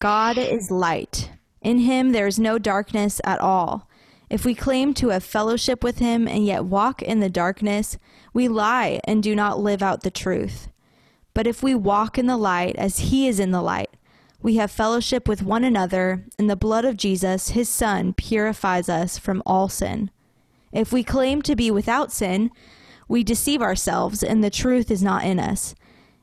God 0.00 0.38
is 0.38 0.70
light. 0.70 1.30
In 1.60 1.78
him 1.78 2.12
there 2.12 2.26
is 2.26 2.38
no 2.38 2.58
darkness 2.58 3.20
at 3.24 3.40
all. 3.40 3.88
If 4.28 4.44
we 4.44 4.54
claim 4.54 4.92
to 4.94 5.10
have 5.10 5.22
fellowship 5.22 5.84
with 5.84 5.98
him 5.98 6.26
and 6.26 6.44
yet 6.44 6.64
walk 6.64 7.00
in 7.00 7.20
the 7.20 7.30
darkness, 7.30 7.96
we 8.32 8.48
lie 8.48 9.00
and 9.04 9.22
do 9.22 9.34
not 9.34 9.60
live 9.60 9.82
out 9.82 10.02
the 10.02 10.10
truth. 10.10 10.68
But 11.32 11.46
if 11.46 11.62
we 11.62 11.74
walk 11.74 12.18
in 12.18 12.26
the 12.26 12.36
light 12.36 12.76
as 12.76 12.98
he 12.98 13.28
is 13.28 13.38
in 13.38 13.50
the 13.50 13.62
light, 13.62 13.90
we 14.42 14.56
have 14.56 14.70
fellowship 14.70 15.28
with 15.28 15.42
one 15.42 15.64
another, 15.64 16.24
and 16.38 16.48
the 16.48 16.56
blood 16.56 16.84
of 16.84 16.96
Jesus, 16.96 17.50
his 17.50 17.68
Son, 17.68 18.12
purifies 18.12 18.88
us 18.88 19.18
from 19.18 19.42
all 19.46 19.68
sin. 19.68 20.10
If 20.72 20.92
we 20.92 21.02
claim 21.02 21.42
to 21.42 21.56
be 21.56 21.70
without 21.70 22.12
sin, 22.12 22.50
we 23.08 23.24
deceive 23.24 23.62
ourselves, 23.62 24.22
and 24.22 24.42
the 24.42 24.50
truth 24.50 24.90
is 24.90 25.02
not 25.02 25.24
in 25.24 25.38
us. 25.38 25.74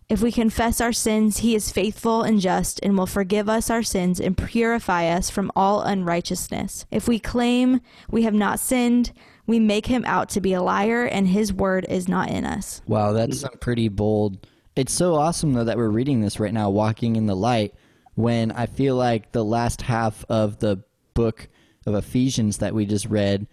If 0.10 0.22
we 0.22 0.32
confess 0.32 0.82
our 0.82 0.94
sins, 0.94 1.38
he 1.38 1.56
is 1.56 1.72
faithful 1.72 2.22
and 2.22 2.40
just 2.40 2.80
and 2.84 2.98
will 2.98 3.06
forgive 3.06 3.50
us 3.50 3.70
our 3.70 3.84
sins 3.84 4.20
and 4.20 4.38
purify 4.38 5.08
us 5.08 5.30
from 5.30 5.52
all 5.56 5.82
unrighteousness. 5.82 6.86
If 6.92 7.08
we 7.08 7.20
claim 7.20 7.82
we 8.10 8.24
have 8.24 8.34
not 8.34 8.60
sinned, 8.60 9.14
we 9.48 9.60
make 9.60 9.88
him 9.88 10.04
out 10.06 10.30
to 10.30 10.42
be 10.42 10.54
a 10.54 10.62
liar, 10.62 11.06
and 11.06 11.28
his 11.28 11.52
word 11.52 11.86
is 11.90 12.08
not 12.08 12.30
in 12.30 12.46
us. 12.46 12.82
Wow, 12.88 13.14
that's 13.14 13.42
some 13.42 13.58
pretty 13.60 13.90
bold. 13.90 14.48
It's 14.76 14.94
so 14.94 15.16
awesome 15.16 15.54
though 15.54 15.66
that 15.66 15.78
we're 15.78 15.90
reading 15.90 16.22
this 16.22 16.40
right 16.40 16.54
now, 16.54 16.70
walking 16.70 17.16
in 17.16 17.26
the 17.26 17.36
light, 17.36 17.74
when 18.16 18.52
I 18.52 18.66
feel 18.68 18.96
like 18.96 19.32
the 19.32 19.44
last 19.44 19.82
half 19.82 20.26
of 20.30 20.60
the 20.60 20.84
book 21.14 21.48
of 21.86 21.96
Ephesians 21.96 22.60
that 22.60 22.74
we 22.74 22.86
just 22.86 23.06
read 23.08 23.48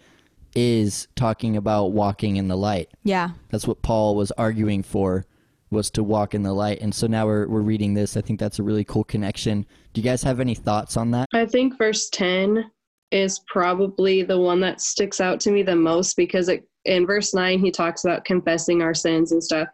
is 0.55 1.07
talking 1.15 1.57
about 1.57 1.93
walking 1.93 2.35
in 2.35 2.47
the 2.47 2.57
light. 2.57 2.89
Yeah. 3.03 3.31
That's 3.49 3.67
what 3.67 3.81
Paul 3.81 4.15
was 4.15 4.31
arguing 4.31 4.83
for 4.83 5.25
was 5.71 5.89
to 5.91 6.03
walk 6.03 6.35
in 6.35 6.43
the 6.43 6.53
light. 6.53 6.81
And 6.81 6.93
so 6.93 7.07
now 7.07 7.25
we're 7.25 7.47
we're 7.47 7.61
reading 7.61 7.93
this. 7.93 8.15
I 8.17 8.21
think 8.21 8.39
that's 8.39 8.59
a 8.59 8.63
really 8.63 8.83
cool 8.83 9.03
connection. 9.03 9.65
Do 9.93 10.01
you 10.01 10.05
guys 10.05 10.21
have 10.23 10.39
any 10.39 10.55
thoughts 10.55 10.97
on 10.97 11.11
that? 11.11 11.27
i 11.33 11.45
think 11.45 11.77
verse 11.77 12.09
10 12.09 12.69
is 13.11 13.39
probably 13.47 14.23
the 14.23 14.39
one 14.39 14.59
that 14.59 14.81
sticks 14.81 15.19
out 15.19 15.39
to 15.39 15.51
me 15.51 15.63
the 15.63 15.75
most 15.75 16.15
because 16.15 16.49
it, 16.49 16.67
in 16.85 17.05
verse 17.05 17.33
9 17.33 17.59
he 17.59 17.71
talks 17.71 18.03
about 18.05 18.25
confessing 18.25 18.81
our 18.81 18.93
sins 18.93 19.31
and 19.31 19.43
stuff 19.43 19.67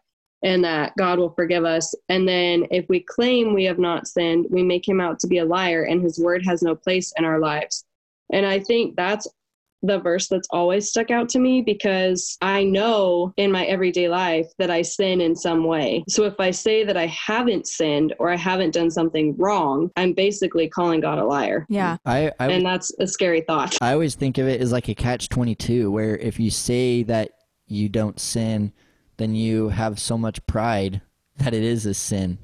and 0.43 0.63
that 0.63 0.93
god 0.97 1.19
will 1.19 1.31
forgive 1.31 1.65
us 1.65 1.93
and 2.09 2.27
then 2.27 2.65
if 2.71 2.87
we 2.89 2.99
claim 2.99 3.53
we 3.53 3.63
have 3.63 3.79
not 3.79 4.07
sinned 4.07 4.45
we 4.49 4.63
make 4.63 4.87
him 4.87 5.01
out 5.01 5.19
to 5.19 5.27
be 5.27 5.39
a 5.39 5.45
liar 5.45 5.83
and 5.83 6.01
his 6.01 6.19
word 6.19 6.43
has 6.45 6.61
no 6.61 6.75
place 6.75 7.13
in 7.17 7.25
our 7.25 7.39
lives 7.39 7.85
and 8.33 8.45
i 8.45 8.59
think 8.59 8.95
that's 8.95 9.27
the 9.83 9.99
verse 9.99 10.27
that's 10.27 10.47
always 10.51 10.89
stuck 10.89 11.11
out 11.11 11.29
to 11.29 11.39
me 11.39 11.61
because 11.61 12.37
I 12.41 12.63
know 12.63 13.33
in 13.37 13.51
my 13.51 13.65
everyday 13.65 14.09
life 14.09 14.47
that 14.57 14.71
I 14.71 14.81
sin 14.81 15.21
in 15.21 15.35
some 15.35 15.63
way. 15.65 16.03
So 16.09 16.23
if 16.23 16.39
I 16.39 16.51
say 16.51 16.83
that 16.83 16.97
I 16.97 17.05
haven't 17.07 17.67
sinned 17.67 18.15
or 18.19 18.31
I 18.31 18.35
haven't 18.37 18.73
done 18.73 18.89
something 18.89 19.35
wrong, 19.37 19.91
I'm 19.95 20.13
basically 20.13 20.67
calling 20.67 20.99
God 21.01 21.19
a 21.19 21.25
liar. 21.25 21.65
Yeah. 21.69 21.97
I 22.05 22.31
I, 22.39 22.47
And 22.49 22.65
that's 22.65 22.91
a 22.99 23.07
scary 23.07 23.41
thought. 23.41 23.77
I 23.81 23.93
always 23.93 24.15
think 24.15 24.37
of 24.37 24.47
it 24.47 24.61
as 24.61 24.71
like 24.71 24.87
a 24.89 24.95
catch 24.95 25.29
twenty 25.29 25.55
two, 25.55 25.91
where 25.91 26.17
if 26.17 26.39
you 26.39 26.49
say 26.49 27.03
that 27.03 27.31
you 27.67 27.89
don't 27.89 28.19
sin, 28.19 28.73
then 29.17 29.35
you 29.35 29.69
have 29.69 29.99
so 29.99 30.17
much 30.17 30.45
pride 30.47 31.01
that 31.37 31.53
it 31.53 31.63
is 31.63 31.85
a 31.85 31.93
sin. 31.93 32.39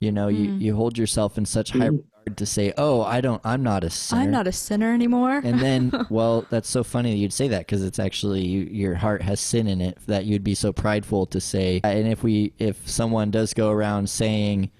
You 0.00 0.12
know, 0.12 0.28
you, 0.28 0.48
Mm. 0.50 0.60
you 0.60 0.76
hold 0.76 0.98
yourself 0.98 1.38
in 1.38 1.46
such 1.46 1.70
high 1.70 1.88
Mhm. 1.88 2.04
Regard 2.24 2.36
to 2.38 2.46
say, 2.46 2.72
"Oh, 2.76 3.02
I 3.02 3.20
don't, 3.20 3.40
I'm 3.44 3.62
not 3.62 3.84
a 3.84 3.90
sinner." 3.90 4.22
I'm 4.22 4.30
not 4.30 4.46
a 4.46 4.52
sinner 4.52 4.92
anymore. 4.92 5.40
and 5.44 5.60
then, 5.60 5.92
well, 6.10 6.46
that's 6.50 6.68
so 6.68 6.82
funny 6.82 7.10
that 7.12 7.16
you'd 7.16 7.32
say 7.32 7.48
that 7.48 7.60
because 7.60 7.82
it's 7.84 7.98
actually 7.98 8.44
you, 8.44 8.62
your 8.62 8.94
heart 8.96 9.22
has 9.22 9.40
sin 9.40 9.66
in 9.66 9.80
it 9.80 9.98
that 10.06 10.24
you'd 10.24 10.44
be 10.44 10.54
so 10.54 10.72
prideful 10.72 11.26
to 11.26 11.40
say. 11.40 11.80
And 11.84 12.08
if 12.08 12.22
we, 12.22 12.52
if 12.58 12.88
someone 12.88 13.30
does 13.30 13.54
go 13.54 13.70
around 13.70 14.08
saying, 14.08 14.70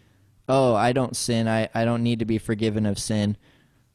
"Oh, 0.49 0.75
I 0.75 0.93
don't 0.93 1.17
sin. 1.17 1.49
I, 1.49 1.69
I 1.75 1.85
don't 1.85 2.03
need 2.03 2.19
to 2.21 2.25
be 2.25 2.39
forgiven 2.39 2.87
of 2.87 2.99
sin," 2.99 3.37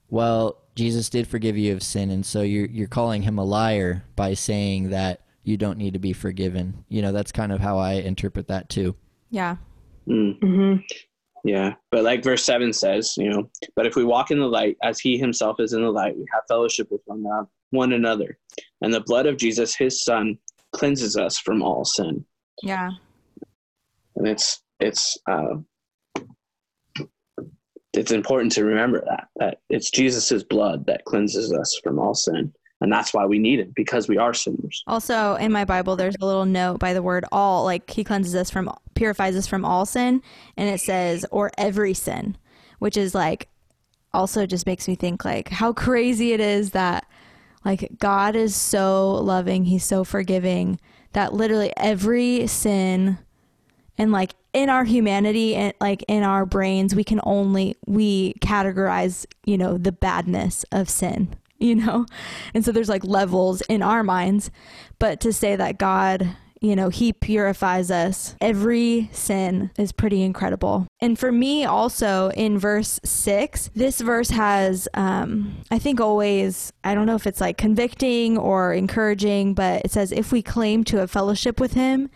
well, 0.09 0.57
Jesus 0.75 1.09
did 1.09 1.27
forgive 1.27 1.57
you 1.57 1.73
of 1.73 1.83
sin, 1.83 2.09
and 2.09 2.25
so 2.25 2.41
you're 2.41 2.67
you're 2.67 2.87
calling 2.87 3.23
him 3.23 3.37
a 3.37 3.43
liar 3.43 4.03
by 4.15 4.33
saying 4.33 4.89
that 4.91 5.21
you 5.43 5.57
don't 5.57 5.77
need 5.77 5.93
to 5.93 5.99
be 5.99 6.13
forgiven. 6.13 6.85
You 6.89 7.01
know, 7.01 7.11
that's 7.11 7.31
kind 7.31 7.51
of 7.51 7.59
how 7.59 7.77
I 7.77 7.93
interpret 7.93 8.47
that 8.47 8.69
too. 8.69 8.95
yeah. 9.29 9.57
Mm. 10.07 10.83
Yeah, 11.43 11.75
but 11.91 12.03
like 12.03 12.23
verse 12.23 12.43
seven 12.43 12.73
says, 12.73 13.15
you 13.17 13.29
know, 13.29 13.49
but 13.75 13.85
if 13.85 13.95
we 13.95 14.03
walk 14.03 14.29
in 14.29 14.39
the 14.39 14.47
light 14.47 14.77
as 14.83 14.99
he 14.99 15.17
himself 15.17 15.59
is 15.59 15.73
in 15.73 15.81
the 15.81 15.89
light, 15.89 16.17
we 16.17 16.25
have 16.33 16.43
fellowship 16.47 16.91
with 16.91 17.01
one, 17.05 17.19
another- 17.19 17.47
one 17.69 17.93
another. 17.93 18.37
And 18.81 18.93
the 18.93 19.01
blood 19.01 19.25
of 19.25 19.37
Jesus, 19.37 19.75
his 19.75 20.03
son, 20.03 20.37
cleanses 20.73 21.15
us 21.15 21.37
from 21.37 21.61
all 21.63 21.85
sin. 21.85 22.25
Yeah. 22.61 22.91
And 24.15 24.27
it's, 24.27 24.61
it's, 24.79 25.17
uh, 25.27 25.55
it's 27.93 28.11
important 28.11 28.51
to 28.53 28.65
remember 28.65 29.03
that, 29.07 29.27
that 29.37 29.57
it's 29.69 29.91
Jesus's 29.91 30.43
blood 30.43 30.85
that 30.87 31.05
cleanses 31.05 31.53
us 31.53 31.79
from 31.83 31.99
all 31.99 32.13
sin. 32.13 32.53
And 32.81 32.91
that's 32.91 33.13
why 33.13 33.25
we 33.25 33.39
need 33.39 33.59
it 33.59 33.75
because 33.75 34.07
we 34.07 34.17
are 34.17 34.33
sinners. 34.33 34.83
Also, 34.87 35.35
in 35.35 35.51
my 35.51 35.65
Bible, 35.65 35.95
there's 35.95 36.15
a 36.21 36.25
little 36.25 36.45
note 36.45 36.79
by 36.79 36.93
the 36.93 37.01
word 37.01 37.25
all, 37.31 37.65
like 37.65 37.89
he 37.89 38.03
cleanses 38.03 38.35
us 38.35 38.49
from, 38.49 38.73
purifies 38.95 39.35
us 39.35 39.47
from 39.47 39.65
all 39.65 39.85
sin. 39.85 40.21
And 40.55 40.69
it 40.69 40.79
says, 40.79 41.25
or 41.31 41.51
every 41.57 41.93
sin, 41.93 42.37
which 42.79 42.95
is 42.95 43.13
like, 43.13 43.49
also 44.13 44.45
just 44.45 44.65
makes 44.65 44.87
me 44.87 44.95
think 44.95 45.23
like 45.23 45.49
how 45.49 45.71
crazy 45.71 46.33
it 46.33 46.39
is 46.39 46.71
that 46.71 47.05
like 47.63 47.91
God 47.99 48.35
is 48.35 48.55
so 48.55 49.11
loving, 49.15 49.65
he's 49.65 49.83
so 49.83 50.03
forgiving 50.03 50.79
that 51.13 51.33
literally 51.33 51.73
every 51.77 52.47
sin 52.47 53.19
and 53.97 54.11
like 54.11 54.33
in 54.53 54.69
our 54.69 54.83
humanity 54.83 55.55
and 55.55 55.73
like 55.79 56.03
in 56.07 56.23
our 56.23 56.45
brains 56.45 56.95
we 56.95 57.03
can 57.03 57.19
only 57.23 57.75
we 57.85 58.33
categorize 58.35 59.25
you 59.45 59.57
know 59.57 59.77
the 59.77 59.91
badness 59.91 60.65
of 60.71 60.89
sin 60.89 61.35
you 61.65 61.75
know 61.75 62.05
and 62.53 62.63
so 62.63 62.71
there's 62.71 62.89
like 62.89 63.03
levels 63.03 63.61
in 63.61 63.81
our 63.81 64.03
minds 64.03 64.51
but 64.97 65.19
to 65.19 65.33
say 65.33 65.55
that 65.55 65.77
god 65.77 66.35
you 66.61 66.75
know 66.75 66.89
he 66.89 67.13
purifies 67.13 67.89
us 67.89 68.35
every 68.41 69.09
sin 69.13 69.71
is 69.77 69.91
pretty 69.91 70.21
incredible 70.21 70.87
and 70.99 71.17
for 71.17 71.31
me 71.31 71.63
also 71.63 72.29
in 72.31 72.59
verse 72.59 72.99
6 73.03 73.69
this 73.75 74.01
verse 74.01 74.29
has 74.29 74.87
um 74.93 75.55
i 75.71 75.79
think 75.79 76.01
always 76.01 76.73
i 76.83 76.93
don't 76.93 77.05
know 77.05 77.15
if 77.15 77.27
it's 77.27 77.39
like 77.39 77.57
convicting 77.57 78.37
or 78.37 78.73
encouraging 78.73 79.53
but 79.53 79.83
it 79.85 79.91
says 79.91 80.11
if 80.11 80.31
we 80.31 80.41
claim 80.41 80.83
to 80.83 80.97
have 80.97 81.09
fellowship 81.09 81.59
with 81.59 81.73
him 81.73 82.09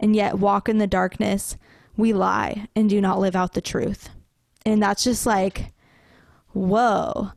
and 0.00 0.14
yet 0.14 0.38
walk 0.38 0.68
in 0.68 0.78
the 0.78 0.86
darkness, 0.86 1.56
we 1.96 2.12
lie 2.12 2.68
and 2.74 2.90
do 2.90 3.00
not 3.00 3.18
live 3.18 3.36
out 3.36 3.54
the 3.54 3.60
truth. 3.60 4.10
And 4.66 4.82
that's 4.82 5.04
just 5.04 5.26
like, 5.26 5.72
whoa. 6.52 7.32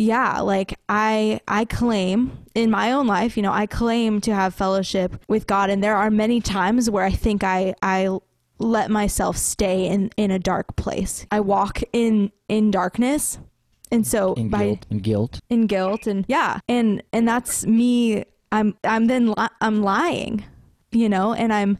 Yeah, 0.00 0.40
like 0.40 0.78
I 0.88 1.40
I 1.46 1.66
claim 1.66 2.38
in 2.54 2.70
my 2.70 2.90
own 2.92 3.06
life, 3.06 3.36
you 3.36 3.42
know, 3.42 3.52
I 3.52 3.66
claim 3.66 4.20
to 4.22 4.34
have 4.34 4.54
fellowship 4.54 5.22
with 5.28 5.46
God 5.46 5.68
and 5.68 5.84
there 5.84 5.94
are 5.96 6.10
many 6.10 6.40
times 6.40 6.88
where 6.88 7.04
I 7.04 7.10
think 7.10 7.44
I 7.44 7.74
I 7.82 8.08
let 8.58 8.90
myself 8.90 9.36
stay 9.36 9.86
in 9.86 10.10
in 10.16 10.30
a 10.30 10.38
dark 10.38 10.74
place. 10.76 11.26
I 11.30 11.40
walk 11.40 11.82
in 11.92 12.32
in 12.48 12.70
darkness. 12.70 13.38
And 13.92 14.06
so 14.06 14.34
In 14.34 14.48
by 14.48 14.64
guilt 14.64 14.86
and 14.90 15.02
guilt. 15.02 15.40
in 15.50 15.66
guilt 15.66 16.06
and 16.06 16.24
yeah 16.28 16.60
and 16.68 17.02
and 17.12 17.26
that's 17.28 17.66
me 17.66 18.24
i'm 18.52 18.76
i'm 18.84 19.06
then 19.08 19.26
li- 19.36 19.56
i'm 19.60 19.82
lying 19.82 20.44
you 20.92 21.08
know 21.08 21.34
and 21.34 21.52
i'm 21.52 21.76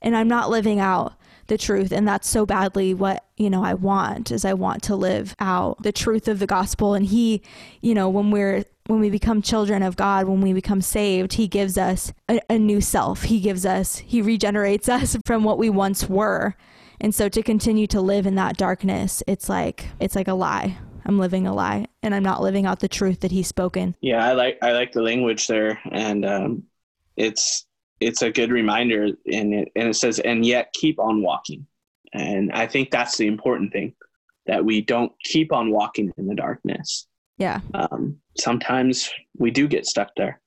and 0.00 0.16
i'm 0.16 0.26
not 0.26 0.48
living 0.48 0.80
out 0.80 1.12
the 1.50 1.58
truth 1.58 1.90
and 1.92 2.06
that's 2.06 2.28
so 2.28 2.46
badly 2.46 2.94
what 2.94 3.26
you 3.36 3.50
know 3.50 3.62
i 3.64 3.74
want 3.74 4.30
is 4.30 4.44
i 4.44 4.54
want 4.54 4.82
to 4.84 4.94
live 4.94 5.34
out 5.40 5.82
the 5.82 5.92
truth 5.92 6.28
of 6.28 6.38
the 6.38 6.46
gospel. 6.46 6.94
And 6.94 7.04
he 7.04 7.42
you 7.82 7.92
know 7.92 8.08
when 8.08 8.30
we're 8.30 8.64
when 8.86 9.00
we 9.00 9.10
become 9.10 9.42
children 9.42 9.82
of 9.82 9.96
god 9.96 10.28
when 10.28 10.40
we 10.40 10.52
become 10.52 10.80
saved 10.80 11.34
he 11.34 11.48
gives 11.48 11.76
us 11.76 12.12
a, 12.28 12.40
a 12.48 12.58
new 12.58 12.80
self. 12.80 13.24
He 13.24 13.40
gives 13.40 13.66
us 13.66 13.98
he 13.98 14.22
regenerates 14.22 14.88
us 14.98 15.16
from 15.26 15.44
what 15.44 15.58
we 15.58 15.68
once 15.68 16.08
were. 16.08 16.54
And 17.00 17.14
so 17.14 17.28
to 17.28 17.42
continue 17.42 17.86
to 17.88 18.00
live 18.00 18.26
in 18.26 18.36
that 18.36 18.56
darkness 18.56 19.22
it's 19.26 19.48
like 19.48 19.86
it's 19.98 20.14
like 20.14 20.28
a 20.28 20.34
lie. 20.34 20.78
I'm 21.04 21.18
living 21.18 21.48
a 21.48 21.52
lie 21.52 21.86
and 22.00 22.14
i'm 22.14 22.22
not 22.22 22.42
living 22.42 22.64
out 22.64 22.78
the 22.78 22.88
truth 22.88 23.20
that 23.20 23.32
he's 23.32 23.48
spoken. 23.48 23.96
Yeah, 24.00 24.24
I 24.24 24.34
like 24.34 24.58
I 24.62 24.70
like 24.70 24.92
the 24.92 25.02
language 25.02 25.48
there, 25.48 25.80
and 25.90 26.24
um, 26.24 26.62
it's 27.16 27.66
it's 28.00 28.22
a 28.22 28.30
good 28.30 28.50
reminder. 28.50 29.08
And 29.32 29.54
it 29.54 29.72
and 29.76 29.88
it 29.88 29.94
says, 29.94 30.18
and 30.20 30.44
yet 30.44 30.72
keep 30.72 30.98
on 30.98 31.22
walking. 31.22 31.66
And 32.12 32.50
I 32.52 32.66
think 32.66 32.90
that's 32.90 33.16
the 33.16 33.26
important 33.26 33.72
thing 33.72 33.94
that 34.46 34.64
we 34.64 34.80
don't 34.80 35.12
keep 35.22 35.52
on 35.52 35.70
walking 35.70 36.12
in 36.16 36.26
the 36.26 36.34
darkness. 36.34 37.06
yeah 37.38 37.60
Um, 37.74 38.16
sometimes 38.36 39.10
we 39.38 39.50
do 39.50 39.68
get 39.68 39.86
stuck 39.86 40.10
there, 40.16 40.40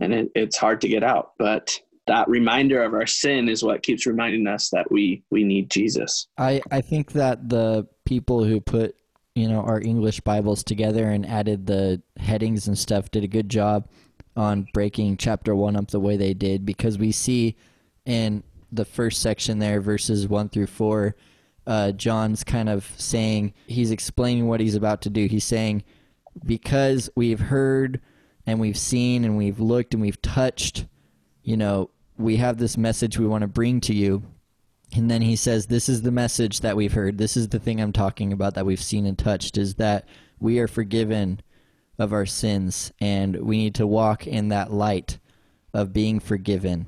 and 0.00 0.12
it, 0.12 0.30
it's 0.34 0.56
hard 0.56 0.80
to 0.80 0.88
get 0.88 1.04
out. 1.04 1.32
But 1.38 1.78
that 2.08 2.28
reminder 2.28 2.82
of 2.82 2.94
our 2.94 3.06
sin 3.06 3.48
is 3.48 3.62
what 3.62 3.82
keeps 3.82 4.06
reminding 4.06 4.46
us 4.46 4.70
that 4.70 4.90
we 4.90 5.22
we 5.30 5.44
need 5.44 5.70
Jesus. 5.70 6.26
I, 6.36 6.60
I 6.70 6.80
think 6.80 7.12
that 7.12 7.48
the 7.48 7.86
people 8.04 8.42
who 8.42 8.60
put 8.60 8.96
you 9.34 9.48
know 9.48 9.60
our 9.60 9.80
English 9.80 10.20
Bibles 10.20 10.64
together 10.64 11.08
and 11.10 11.24
added 11.24 11.66
the 11.66 12.02
headings 12.18 12.66
and 12.66 12.76
stuff 12.76 13.10
did 13.10 13.22
a 13.22 13.28
good 13.28 13.48
job 13.48 13.88
on 14.38 14.68
breaking 14.72 15.16
chapter 15.16 15.52
one 15.52 15.74
up 15.74 15.90
the 15.90 15.98
way 15.98 16.16
they 16.16 16.32
did 16.32 16.64
because 16.64 16.96
we 16.96 17.10
see 17.10 17.56
in 18.06 18.42
the 18.70 18.84
first 18.84 19.20
section 19.20 19.58
there 19.58 19.80
verses 19.80 20.28
one 20.28 20.48
through 20.48 20.66
four 20.66 21.16
uh, 21.66 21.90
John's 21.92 22.44
kind 22.44 22.68
of 22.68 22.90
saying 22.96 23.52
he's 23.66 23.90
explaining 23.90 24.46
what 24.46 24.60
he's 24.60 24.76
about 24.76 25.02
to 25.02 25.10
do 25.10 25.26
he's 25.26 25.44
saying 25.44 25.82
because 26.46 27.10
we've 27.16 27.40
heard 27.40 28.00
and 28.46 28.60
we've 28.60 28.78
seen 28.78 29.24
and 29.24 29.36
we've 29.36 29.58
looked 29.58 29.92
and 29.92 30.00
we've 30.00 30.22
touched 30.22 30.86
you 31.42 31.56
know 31.56 31.90
we 32.16 32.36
have 32.36 32.58
this 32.58 32.78
message 32.78 33.18
we 33.18 33.26
want 33.26 33.42
to 33.42 33.48
bring 33.48 33.80
to 33.80 33.92
you 33.92 34.22
and 34.96 35.10
then 35.10 35.20
he 35.20 35.36
says, 35.36 35.66
This 35.66 35.88
is 35.88 36.00
the 36.00 36.10
message 36.10 36.60
that 36.60 36.74
we've 36.74 36.94
heard. 36.94 37.18
This 37.18 37.36
is 37.36 37.48
the 37.48 37.58
thing 37.58 37.78
I'm 37.78 37.92
talking 37.92 38.32
about 38.32 38.54
that 38.54 38.64
we've 38.64 38.80
seen 38.80 39.04
and 39.04 39.18
touched 39.18 39.58
is 39.58 39.74
that 39.74 40.08
we 40.40 40.58
are 40.60 40.68
forgiven 40.68 41.40
of 41.98 42.12
our 42.12 42.26
sins 42.26 42.92
and 43.00 43.36
we 43.36 43.58
need 43.58 43.74
to 43.76 43.86
walk 43.86 44.26
in 44.26 44.48
that 44.48 44.72
light 44.72 45.18
of 45.74 45.92
being 45.92 46.20
forgiven. 46.20 46.86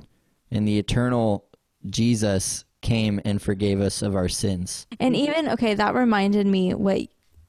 And 0.51 0.67
the 0.67 0.79
eternal 0.79 1.45
Jesus 1.89 2.65
came 2.83 3.21
and 3.25 3.41
forgave 3.43 3.81
us 3.81 4.03
of 4.03 4.15
our 4.17 4.29
sins. 4.29 4.87
and 4.99 5.15
even 5.15 5.49
okay 5.49 5.75
that 5.75 5.95
reminded 5.95 6.47
me 6.47 6.73
what 6.73 7.01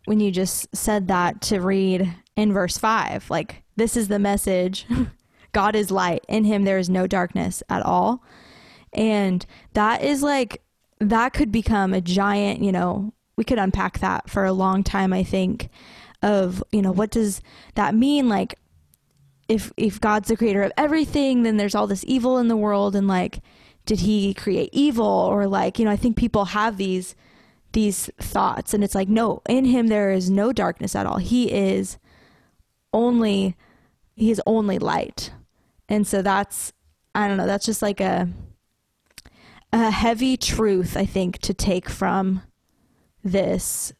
when 0.06 0.20
you 0.20 0.30
just 0.32 0.68
said 0.76 1.08
that 1.08 1.42
to 1.42 1.60
read 1.62 2.14
in 2.36 2.52
verse 2.52 2.78
5 2.78 3.30
like 3.30 3.64
this 3.78 3.96
is 3.96 4.10
the 4.10 4.20
message 4.20 4.86
god 5.54 5.76
is 5.76 5.90
light 5.90 6.26
in 6.28 6.44
him 6.44 6.64
there 6.64 6.78
is 6.78 6.90
no 6.90 7.08
darkness 7.08 7.64
at 7.70 7.82
all 7.86 8.24
and 8.94 9.46
that 9.74 10.04
is 10.04 10.22
like 10.22 10.62
that 11.00 11.32
could 11.34 11.52
become 11.52 11.94
a 11.94 12.02
giant 12.02 12.62
you 12.62 12.72
know 12.72 13.14
we 13.38 13.46
could 13.46 13.60
unpack 13.60 14.00
that 14.00 14.30
for 14.30 14.44
a 14.44 14.52
long 14.54 14.84
time 14.84 15.14
i 15.14 15.24
think 15.24 15.70
of 16.22 16.64
you 16.72 16.82
know 16.82 16.92
what 16.92 17.12
does 17.12 17.42
that 17.76 17.96
mean? 17.96 18.30
Like 18.30 18.56
if 19.48 19.72
if 19.76 20.00
god's 20.00 20.30
the 20.30 20.38
creator 20.38 20.64
of 20.64 20.72
everything 20.78 21.44
then 21.44 21.58
there's 21.58 21.76
all 21.76 21.88
this 21.88 22.06
evil 22.08 22.38
in 22.38 22.48
the 22.48 22.58
world. 22.58 22.96
And 22.96 23.08
like 23.08 23.42
did 23.86 24.02
he 24.02 24.34
create 24.34 24.70
evil? 24.72 25.06
Or 25.06 25.48
like 25.48 25.80
you 25.80 25.86
know 25.86 25.92
i 25.92 25.96
think 25.96 26.16
people 26.18 26.46
have 26.46 26.78
these 26.78 27.16
these 27.74 28.10
thoughts. 28.20 28.74
And 28.74 28.84
it's 28.84 28.96
like 28.96 29.10
no 29.10 29.42
in 29.48 29.66
him 29.66 29.88
there 29.88 30.12
is 30.12 30.30
no 30.30 30.52
darkness 30.52 30.96
at 30.96 31.06
all. 31.06 31.18
He 31.18 31.52
is 31.52 31.98
only 32.94 33.56
he 34.16 34.32
is 34.32 34.42
only 34.46 34.80
light. 34.80 35.32
And 35.90 36.08
so 36.08 36.22
that's 36.22 36.74
i 37.14 37.28
don't 37.28 37.38
know 37.38 37.48
that's 37.48 37.66
just 37.66 37.82
like 37.82 38.00
a 38.00 38.30
a 39.74 39.90
heavy 39.90 40.36
truth 40.36 40.98
i 40.98 41.06
think 41.06 41.38
to 41.40 41.54
take 41.54 41.90
from 41.90 42.42
this 43.24 43.94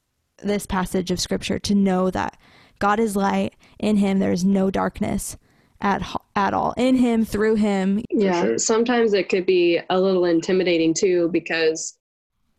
this 0.44 0.66
passage 0.66 1.12
of 1.12 1.20
scripture 1.20 1.60
to 1.60 1.76
know 1.76 2.10
that 2.10 2.38
god 2.80 3.00
is 3.00 3.16
light 3.16 3.56
in 3.80 3.98
him 3.98 4.20
there 4.20 4.32
is 4.32 4.44
no 4.44 4.70
darkness 4.70 5.38
at 5.82 6.02
at 6.36 6.54
all 6.54 6.74
in 6.78 6.96
him 6.96 7.26
through 7.26 7.56
him. 7.56 8.04
Yeah. 8.10 8.42
sure. 8.42 8.58
Sometimes 8.58 9.14
it 9.14 9.30
could 9.30 9.46
be 9.46 9.80
a 9.90 10.00
little 10.00 10.26
intimidating 10.26 10.94
too 10.94 11.30
because 11.32 11.98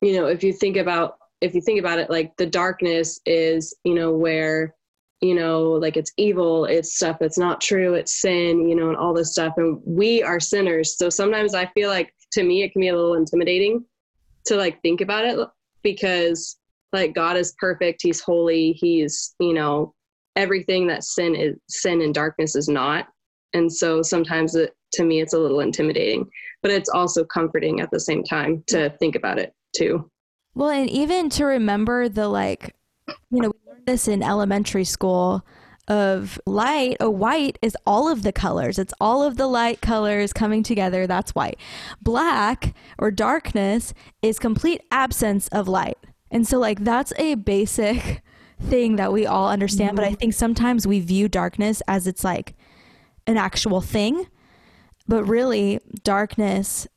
you 0.00 0.14
know, 0.14 0.26
if 0.26 0.42
you 0.42 0.52
think 0.52 0.76
about 0.76 1.16
if 1.40 1.54
you 1.54 1.60
think 1.60 1.80
about 1.80 1.98
it 1.98 2.10
like 2.10 2.36
the 2.36 2.46
darkness 2.46 3.20
is, 3.24 3.74
you 3.84 3.94
know, 3.94 4.12
where 4.12 4.74
you 5.20 5.36
know, 5.36 5.70
like 5.70 5.96
it's 5.96 6.12
evil, 6.16 6.64
it's 6.64 6.96
stuff 6.96 7.18
that's 7.20 7.38
not 7.38 7.60
true, 7.60 7.94
it's 7.94 8.20
sin, 8.20 8.68
you 8.68 8.74
know, 8.74 8.88
and 8.88 8.96
all 8.96 9.14
this 9.14 9.30
stuff 9.30 9.54
and 9.56 9.80
we 9.86 10.22
are 10.22 10.40
sinners. 10.40 10.98
So 10.98 11.08
sometimes 11.08 11.54
I 11.54 11.66
feel 11.66 11.88
like 11.88 12.12
to 12.32 12.42
me 12.42 12.62
it 12.62 12.72
can 12.72 12.80
be 12.80 12.88
a 12.88 12.96
little 12.96 13.14
intimidating 13.14 13.84
to 14.46 14.56
like 14.56 14.82
think 14.82 15.00
about 15.00 15.24
it 15.24 15.38
because 15.82 16.58
like 16.92 17.14
God 17.14 17.36
is 17.36 17.54
perfect, 17.58 18.00
he's 18.02 18.20
holy, 18.20 18.72
he's, 18.72 19.34
you 19.40 19.54
know, 19.54 19.94
everything 20.36 20.86
that 20.86 21.04
sin 21.04 21.34
is 21.34 21.56
sin 21.68 22.00
and 22.00 22.14
darkness 22.14 22.56
is 22.56 22.68
not 22.68 23.06
and 23.52 23.70
so 23.70 24.00
sometimes 24.00 24.54
it, 24.54 24.74
to 24.90 25.04
me 25.04 25.20
it's 25.20 25.34
a 25.34 25.38
little 25.38 25.60
intimidating 25.60 26.26
but 26.62 26.70
it's 26.70 26.88
also 26.88 27.24
comforting 27.24 27.80
at 27.80 27.90
the 27.90 28.00
same 28.00 28.22
time 28.22 28.64
to 28.66 28.88
think 28.98 29.14
about 29.14 29.38
it 29.38 29.52
too 29.76 30.10
Well, 30.54 30.68
and 30.68 30.88
even 30.90 31.30
to 31.30 31.44
remember 31.44 32.08
the 32.08 32.28
like, 32.28 32.74
you 33.30 33.40
know, 33.40 33.50
we 33.50 33.70
learned 33.70 33.86
this 33.86 34.06
in 34.06 34.22
elementary 34.22 34.84
school 34.84 35.44
of 35.88 36.38
light. 36.46 36.96
A 37.00 37.10
white 37.10 37.58
is 37.62 37.76
all 37.86 38.10
of 38.10 38.22
the 38.22 38.32
colors. 38.32 38.78
It's 38.78 38.94
all 39.00 39.22
of 39.22 39.36
the 39.36 39.46
light 39.46 39.80
colors 39.80 40.32
coming 40.32 40.62
together. 40.62 41.06
That's 41.06 41.34
white. 41.34 41.58
Black 42.02 42.74
or 42.98 43.10
darkness 43.10 43.94
is 44.20 44.38
complete 44.38 44.82
absence 44.90 45.48
of 45.48 45.68
light. 45.68 45.98
And 46.32 46.46
so, 46.48 46.58
like, 46.58 46.80
that's 46.82 47.12
a 47.18 47.36
basic 47.36 48.22
thing 48.60 48.96
that 48.96 49.12
we 49.12 49.26
all 49.26 49.48
understand. 49.48 49.94
But 49.94 50.04
I 50.04 50.14
think 50.14 50.34
sometimes 50.34 50.86
we 50.86 50.98
view 50.98 51.28
darkness 51.28 51.82
as 51.86 52.06
it's 52.08 52.24
like 52.24 52.54
an 53.28 53.36
actual 53.36 53.80
thing. 53.80 54.26
But 55.06 55.24
really, 55.24 55.78
darkness, 56.02 56.88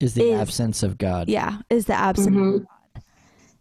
Is 0.00 0.14
the 0.14 0.24
Is- 0.30 0.40
absence 0.40 0.82
of 0.82 0.98
God. 0.98 1.28
yeah, 1.28 1.58
is 1.70 1.86
the 1.86 1.94
absence 1.94 2.36
Mhm. 2.36 2.54
of 2.56 2.60
God. 2.66 3.02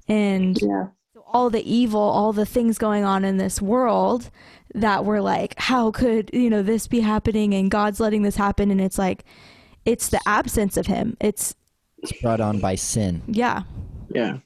And 0.09 0.59
yeah 0.61 0.87
all 1.27 1.49
the 1.49 1.67
evil, 1.67 1.99
all 1.99 2.31
the 2.31 2.45
things 2.45 2.77
going 2.77 3.03
on 3.03 3.25
in 3.25 3.37
this 3.37 3.59
world 3.59 4.29
that 4.75 5.03
we're 5.03 5.19
like, 5.19 5.55
how 5.57 5.89
could, 5.89 6.29
you 6.31 6.47
know, 6.47 6.61
this 6.61 6.85
be 6.85 6.99
happening 6.99 7.55
and 7.55 7.71
God's 7.71 7.99
letting 7.99 8.21
this 8.21 8.35
happen? 8.35 8.69
And 8.69 8.79
it's 8.79 8.99
like, 8.99 9.25
it's 9.83 10.09
the 10.09 10.19
absence 10.27 10.77
of 10.77 10.85
Him. 10.85 11.17
It's, 11.19 11.55
It's 12.03 12.11
brought 12.21 12.39
on 12.39 12.59
by 12.59 12.75
sin. 12.75 13.23
yeah. 13.27 13.63
Yeah. 14.13 14.37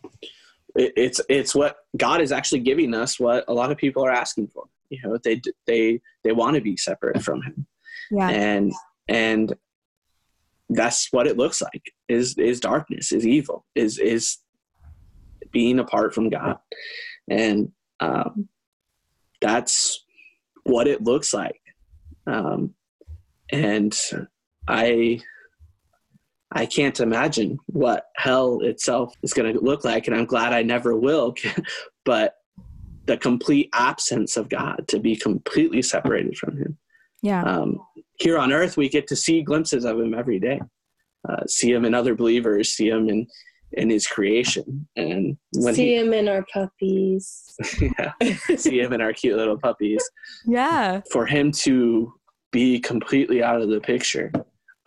It, 0.78 0.94
it's 0.96 1.22
it's 1.28 1.54
what 1.54 1.78
God 1.98 2.22
is 2.22 2.32
actually 2.32 2.62
giving 2.62 2.94
us 2.94 3.20
what 3.20 3.44
a 3.48 3.54
lot 3.54 3.72
of 3.72 3.78
people 3.78 4.06
are 4.06 4.12
asking 4.12 4.48
for. 4.48 4.66
You 4.90 5.00
know, 5.04 5.18
they 5.22 5.42
they 5.66 6.00
they 6.24 6.32
want 6.32 6.56
to 6.56 6.62
be 6.62 6.78
separate 6.78 7.22
from 7.22 7.42
him. 7.42 7.68
Yeah. 8.12 8.30
And 8.30 8.74
and 9.10 9.54
that's 10.70 11.12
what 11.12 11.28
it 11.28 11.38
looks 11.38 11.62
like. 11.62 11.92
Is 12.08 12.38
is 12.38 12.60
darkness, 12.60 13.12
is 13.12 13.26
evil, 13.26 13.66
is 13.76 13.98
is 13.98 14.38
being 15.52 15.80
apart 15.80 16.14
from 16.14 16.30
God. 16.30 16.58
And 17.30 17.72
um 18.00 18.48
that's 19.42 20.06
what 20.64 20.88
it 20.88 21.04
looks 21.04 21.34
like. 21.34 21.62
Um 22.26 22.76
and 23.52 23.98
I 24.68 25.22
I 26.52 26.66
can't 26.66 27.00
imagine 27.00 27.58
what 27.68 28.06
hell 28.16 28.60
itself 28.62 29.14
is 29.22 29.34
going 29.34 29.54
to 29.54 29.60
look 29.60 29.84
like, 29.84 30.08
and 30.08 30.16
I'm 30.16 30.26
glad 30.26 30.54
I 30.54 30.64
never 30.64 30.96
will. 30.96 31.36
but 32.06 32.36
the 33.06 33.18
complete 33.18 33.70
absence 33.74 34.38
of 34.38 34.50
God, 34.50 34.86
to 34.90 35.00
be 35.00 35.16
completely 35.16 35.82
separated 35.82 36.38
from 36.38 36.58
Him. 36.58 36.78
Yeah. 37.22 37.44
Um, 37.44 37.80
here 38.20 38.38
on 38.38 38.54
earth, 38.54 38.78
we 38.78 38.90
get 38.90 39.08
to 39.08 39.16
see 39.16 39.42
glimpses 39.42 39.86
of 39.86 40.00
Him 40.00 40.14
every 40.14 40.40
day, 40.40 40.62
uh, 41.28 41.46
see 41.48 41.72
Him 41.72 41.86
in 41.86 41.94
other 41.94 42.16
believers, 42.16 42.74
see 42.74 42.90
Him 42.90 43.10
in 43.10 43.28
in 43.74 43.90
His 43.90 44.08
creation, 44.08 44.88
and 44.96 45.38
when 45.52 45.76
see 45.76 45.88
He 45.88 45.98
him 45.98 46.14
in 46.14 46.30
our 46.30 46.46
puppies 46.54 47.54
yeah, 47.82 48.14
see 48.56 48.80
Him 48.80 48.94
in 48.94 49.02
our 49.02 49.12
cute 49.12 49.38
little 49.38 49.58
puppies. 49.58 50.04
Yeah. 50.46 51.02
For 51.12 51.26
Him 51.26 51.52
to 51.64 52.14
be 52.52 52.80
completely 52.80 53.44
out 53.44 53.62
of 53.62 53.70
the 53.70 53.82
picture, 53.82 54.32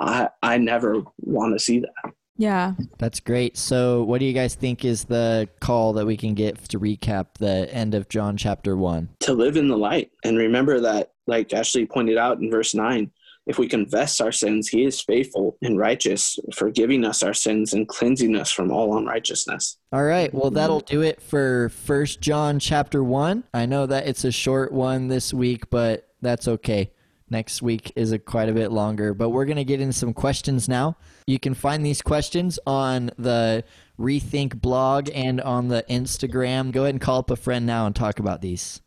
I 0.00 0.30
I 0.42 0.58
never 0.58 1.02
want 1.20 1.54
to 1.54 1.58
see 1.58 1.80
that. 1.80 2.12
Yeah. 2.40 2.72
That's 2.96 3.20
great. 3.20 3.58
So, 3.58 4.02
what 4.04 4.18
do 4.18 4.24
you 4.24 4.32
guys 4.32 4.54
think 4.54 4.82
is 4.82 5.04
the 5.04 5.46
call 5.60 5.92
that 5.92 6.06
we 6.06 6.16
can 6.16 6.32
get 6.32 6.56
to 6.70 6.80
recap 6.80 7.34
the 7.38 7.72
end 7.72 7.94
of 7.94 8.08
John 8.08 8.38
chapter 8.38 8.76
1? 8.78 9.10
to 9.20 9.34
live 9.34 9.58
in 9.58 9.68
the 9.68 9.76
light 9.76 10.10
and 10.24 10.38
remember 10.38 10.80
that 10.80 11.12
like 11.26 11.52
ashley 11.52 11.84
pointed 11.84 12.16
out 12.16 12.38
in 12.38 12.50
verse 12.50 12.74
9 12.74 13.10
if 13.46 13.58
we 13.58 13.68
confess 13.68 14.20
our 14.20 14.32
sins 14.32 14.68
he 14.68 14.84
is 14.84 15.00
faithful 15.02 15.58
and 15.62 15.78
righteous 15.78 16.38
forgiving 16.54 17.04
us 17.04 17.22
our 17.22 17.34
sins 17.34 17.74
and 17.74 17.88
cleansing 17.88 18.34
us 18.34 18.50
from 18.50 18.72
all 18.72 18.96
unrighteousness 18.96 19.76
All 19.92 20.04
right. 20.04 20.32
Well, 20.32 20.50
that'll 20.50 20.80
do 20.80 21.02
it 21.02 21.20
for 21.20 21.68
First 21.68 22.20
John 22.20 22.58
chapter 22.58 23.02
1. 23.02 23.44
I 23.52 23.66
know 23.66 23.86
that 23.86 24.06
it's 24.06 24.24
a 24.24 24.30
short 24.32 24.72
one 24.72 25.08
this 25.08 25.34
week, 25.34 25.68
but 25.68 26.08
that's 26.22 26.46
okay. 26.46 26.92
Next 27.32 27.62
week 27.62 27.92
is 27.94 28.10
a 28.10 28.18
quite 28.18 28.48
a 28.48 28.52
bit 28.52 28.72
longer, 28.72 29.14
but 29.14 29.30
we're 29.30 29.44
going 29.44 29.56
to 29.56 29.64
get 29.64 29.80
into 29.80 29.92
some 29.92 30.12
questions 30.12 30.68
now. 30.68 30.96
You 31.28 31.38
can 31.38 31.54
find 31.54 31.86
these 31.86 32.02
questions 32.02 32.58
on 32.66 33.12
the 33.16 33.62
Rethink 33.98 34.60
blog 34.60 35.08
and 35.14 35.40
on 35.40 35.68
the 35.68 35.84
Instagram. 35.88 36.72
Go 36.72 36.82
ahead 36.82 36.94
and 36.94 37.00
call 37.00 37.20
up 37.20 37.30
a 37.30 37.36
friend 37.36 37.64
now 37.64 37.86
and 37.86 37.94
talk 37.94 38.18
about 38.18 38.40
these. 38.40 38.82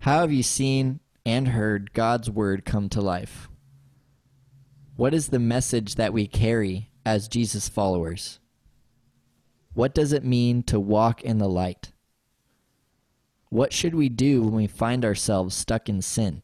How 0.00 0.20
have 0.20 0.32
you 0.32 0.42
seen 0.42 1.00
and 1.24 1.48
heard 1.48 1.94
God's 1.94 2.28
word 2.28 2.66
come 2.66 2.90
to 2.90 3.00
life? 3.00 3.48
What 4.96 5.14
is 5.14 5.28
the 5.28 5.38
message 5.38 5.94
that 5.94 6.12
we 6.12 6.26
carry 6.26 6.90
as 7.06 7.26
Jesus 7.26 7.70
followers? 7.70 8.38
What 9.72 9.94
does 9.94 10.12
it 10.12 10.24
mean 10.24 10.62
to 10.64 10.78
walk 10.78 11.22
in 11.22 11.38
the 11.38 11.48
light? 11.48 11.92
What 13.48 13.72
should 13.72 13.94
we 13.94 14.10
do 14.10 14.42
when 14.42 14.54
we 14.54 14.66
find 14.66 15.06
ourselves 15.06 15.54
stuck 15.54 15.88
in 15.88 16.02
sin? 16.02 16.42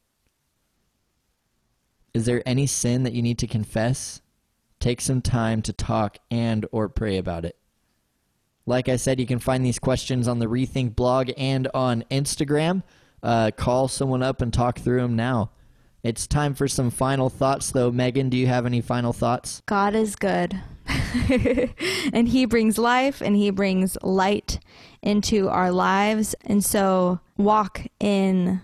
Is 2.14 2.26
there 2.26 2.42
any 2.44 2.66
sin 2.66 3.04
that 3.04 3.14
you 3.14 3.22
need 3.22 3.38
to 3.38 3.46
confess? 3.46 4.20
Take 4.80 5.00
some 5.00 5.22
time 5.22 5.62
to 5.62 5.72
talk 5.72 6.18
and 6.30 6.66
or 6.72 6.88
pray 6.88 7.16
about 7.16 7.44
it. 7.44 7.56
Like 8.66 8.88
I 8.88 8.96
said, 8.96 9.18
you 9.18 9.26
can 9.26 9.38
find 9.38 9.64
these 9.64 9.78
questions 9.78 10.28
on 10.28 10.38
the 10.38 10.46
Rethink 10.46 10.94
blog 10.94 11.30
and 11.36 11.68
on 11.74 12.04
Instagram. 12.10 12.82
Uh, 13.22 13.50
call 13.56 13.88
someone 13.88 14.22
up 14.22 14.42
and 14.42 14.52
talk 14.52 14.78
through 14.78 15.00
them 15.00 15.16
now. 15.16 15.50
It's 16.02 16.26
time 16.26 16.54
for 16.54 16.66
some 16.66 16.90
final 16.90 17.30
thoughts, 17.30 17.70
though. 17.70 17.92
Megan, 17.92 18.28
do 18.28 18.36
you 18.36 18.48
have 18.48 18.66
any 18.66 18.80
final 18.80 19.12
thoughts? 19.12 19.62
God 19.66 19.94
is 19.94 20.16
good. 20.16 20.60
and 22.12 22.28
he 22.28 22.44
brings 22.44 22.76
life 22.76 23.20
and 23.20 23.36
he 23.36 23.50
brings 23.50 23.96
light 24.02 24.58
into 25.00 25.48
our 25.48 25.70
lives. 25.70 26.34
And 26.44 26.64
so 26.64 27.20
walk 27.36 27.86
in 28.00 28.60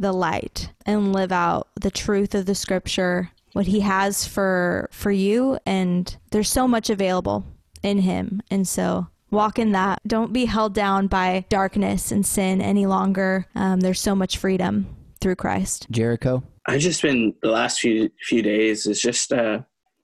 the 0.00 0.12
light 0.12 0.72
and 0.86 1.12
live 1.12 1.30
out 1.30 1.68
the 1.80 1.90
truth 1.90 2.34
of 2.34 2.46
the 2.46 2.54
scripture, 2.54 3.30
what 3.52 3.66
he 3.66 3.80
has 3.80 4.26
for 4.26 4.88
for 4.90 5.10
you 5.10 5.58
and 5.66 6.16
there's 6.30 6.50
so 6.50 6.66
much 6.66 6.90
available 6.90 7.44
in 7.82 7.98
him. 7.98 8.40
And 8.50 8.66
so 8.66 9.06
walk 9.30 9.58
in 9.58 9.72
that. 9.72 10.00
Don't 10.06 10.32
be 10.32 10.46
held 10.46 10.74
down 10.74 11.06
by 11.06 11.44
darkness 11.48 12.10
and 12.10 12.24
sin 12.24 12.60
any 12.60 12.86
longer. 12.86 13.46
Um, 13.54 13.80
there's 13.80 14.00
so 14.00 14.14
much 14.14 14.38
freedom 14.38 14.96
through 15.20 15.36
Christ. 15.36 15.86
Jericho? 15.90 16.42
I've 16.66 16.80
just 16.80 17.02
been 17.02 17.34
the 17.42 17.50
last 17.50 17.80
few 17.80 18.10
few 18.22 18.42
days 18.42 18.86
is 18.86 19.00
just 19.00 19.32
uh 19.32 19.60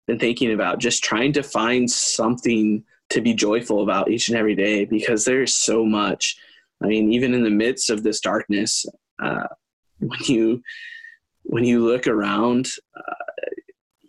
been 0.07 0.19
thinking 0.19 0.53
about 0.53 0.79
just 0.79 1.03
trying 1.03 1.33
to 1.33 1.43
find 1.43 1.91
something 1.91 2.85
to 3.11 3.21
be 3.21 3.35
joyful 3.35 3.83
about 3.83 4.11
each 4.11 4.29
and 4.29 4.37
every 4.37 4.55
day 4.55 4.85
because 4.85 5.25
there's 5.25 5.55
so 5.55 5.85
much 5.85 6.37
i 6.83 6.87
mean 6.87 7.13
even 7.13 7.35
in 7.35 7.43
the 7.43 7.51
midst 7.51 7.91
of 7.91 8.03
this 8.03 8.21
darkness 8.21 8.87
uh 9.23 9.47
when 9.99 10.21
you 10.27 10.63
when 11.45 11.65
you 11.65 11.85
look 11.85 12.07
around 12.07 12.67
uh, 12.97 13.25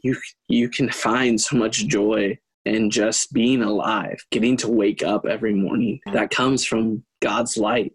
you 0.04 0.16
you 0.48 0.70
can 0.70 0.90
find 0.90 1.40
so 1.40 1.56
much 1.56 1.88
joy 1.88 2.38
in 2.66 2.90
just 2.90 3.32
being 3.34 3.62
alive 3.62 4.18
getting 4.32 4.58
to 4.58 4.70
wake 4.70 5.04
up 5.04 5.26
every 5.26 5.54
morning. 5.54 6.00
That 6.12 6.30
comes 6.30 6.66
from 6.66 7.04
god's 7.22 7.58
light. 7.58 7.94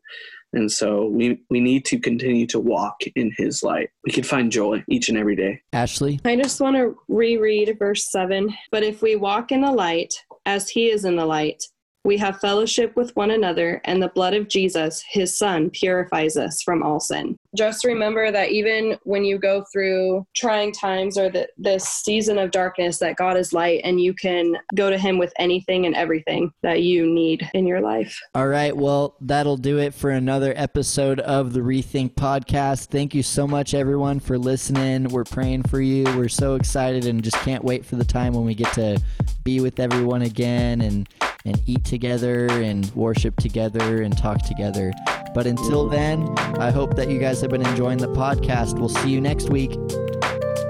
And 0.54 0.70
so 0.70 1.06
we 1.06 1.42
we 1.50 1.60
need 1.60 1.84
to 1.86 1.98
continue 1.98 2.46
to 2.48 2.60
walk 2.60 2.96
in 3.16 3.32
his 3.38 3.62
light. 3.62 3.88
We 4.04 4.12
can 4.12 4.24
find 4.24 4.52
joy 4.52 4.84
each 4.88 5.08
and 5.08 5.16
every 5.16 5.36
day. 5.36 5.60
Ashley? 5.72 6.20
i 6.24 6.36
just 6.36 6.60
want 6.60 6.76
to 6.76 6.96
reread 7.08 7.76
verse 7.78 8.10
7 8.10 8.54
but 8.70 8.82
if 8.82 9.02
we 9.02 9.16
walk 9.16 9.52
in 9.52 9.62
the 9.62 9.72
light 9.72 10.14
as 10.46 10.68
he 10.68 10.90
is 10.90 11.04
in 11.04 11.16
the 11.16 11.26
light 11.26 11.62
we 12.04 12.16
have 12.18 12.40
fellowship 12.40 12.96
with 12.96 13.14
one 13.14 13.30
another, 13.30 13.80
and 13.84 14.02
the 14.02 14.08
blood 14.08 14.34
of 14.34 14.48
Jesus, 14.48 15.04
his 15.08 15.36
son, 15.36 15.70
purifies 15.70 16.36
us 16.36 16.62
from 16.62 16.82
all 16.82 16.98
sin. 16.98 17.38
Just 17.56 17.84
remember 17.84 18.32
that 18.32 18.50
even 18.50 18.98
when 19.04 19.24
you 19.24 19.38
go 19.38 19.64
through 19.72 20.26
trying 20.34 20.72
times 20.72 21.16
or 21.16 21.30
the, 21.30 21.48
this 21.56 21.84
season 21.84 22.38
of 22.38 22.50
darkness, 22.50 22.98
that 22.98 23.16
God 23.16 23.36
is 23.36 23.52
light 23.52 23.82
and 23.84 24.00
you 24.00 24.14
can 24.14 24.56
go 24.74 24.90
to 24.90 24.98
him 24.98 25.18
with 25.18 25.32
anything 25.38 25.86
and 25.86 25.94
everything 25.94 26.52
that 26.62 26.82
you 26.82 27.06
need 27.06 27.48
in 27.54 27.66
your 27.66 27.80
life. 27.80 28.18
All 28.34 28.48
right. 28.48 28.76
Well, 28.76 29.16
that'll 29.20 29.58
do 29.58 29.78
it 29.78 29.94
for 29.94 30.10
another 30.10 30.54
episode 30.56 31.20
of 31.20 31.52
the 31.52 31.60
Rethink 31.60 32.14
Podcast. 32.14 32.86
Thank 32.86 33.14
you 33.14 33.22
so 33.22 33.46
much, 33.46 33.74
everyone, 33.74 34.18
for 34.18 34.38
listening. 34.38 35.04
We're 35.04 35.24
praying 35.24 35.64
for 35.64 35.80
you. 35.80 36.04
We're 36.16 36.28
so 36.28 36.54
excited 36.54 37.06
and 37.06 37.22
just 37.22 37.36
can't 37.38 37.64
wait 37.64 37.84
for 37.84 37.96
the 37.96 38.04
time 38.04 38.32
when 38.32 38.44
we 38.44 38.54
get 38.54 38.72
to 38.74 39.00
be 39.44 39.60
with 39.60 39.78
everyone 39.78 40.22
again 40.22 40.80
and 40.80 41.08
and 41.44 41.60
eat 41.66 41.84
together 41.84 42.46
and 42.50 42.90
worship 42.94 43.36
together 43.36 44.02
and 44.02 44.16
talk 44.16 44.42
together. 44.42 44.92
But 45.34 45.46
until 45.46 45.88
then, 45.88 46.28
I 46.58 46.70
hope 46.70 46.96
that 46.96 47.08
you 47.10 47.18
guys 47.18 47.40
have 47.40 47.50
been 47.50 47.66
enjoying 47.66 47.98
the 47.98 48.08
podcast. 48.08 48.78
We'll 48.78 48.88
see 48.88 49.10
you 49.10 49.20
next 49.20 49.50
week. 49.50 49.72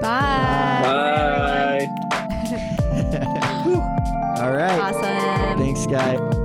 Bye. 0.01 0.81
Bye. 0.83 1.87
All 4.41 4.51
right. 4.51 4.79
Awesome. 4.79 5.59
Thanks, 5.59 5.85
guy. 5.87 6.42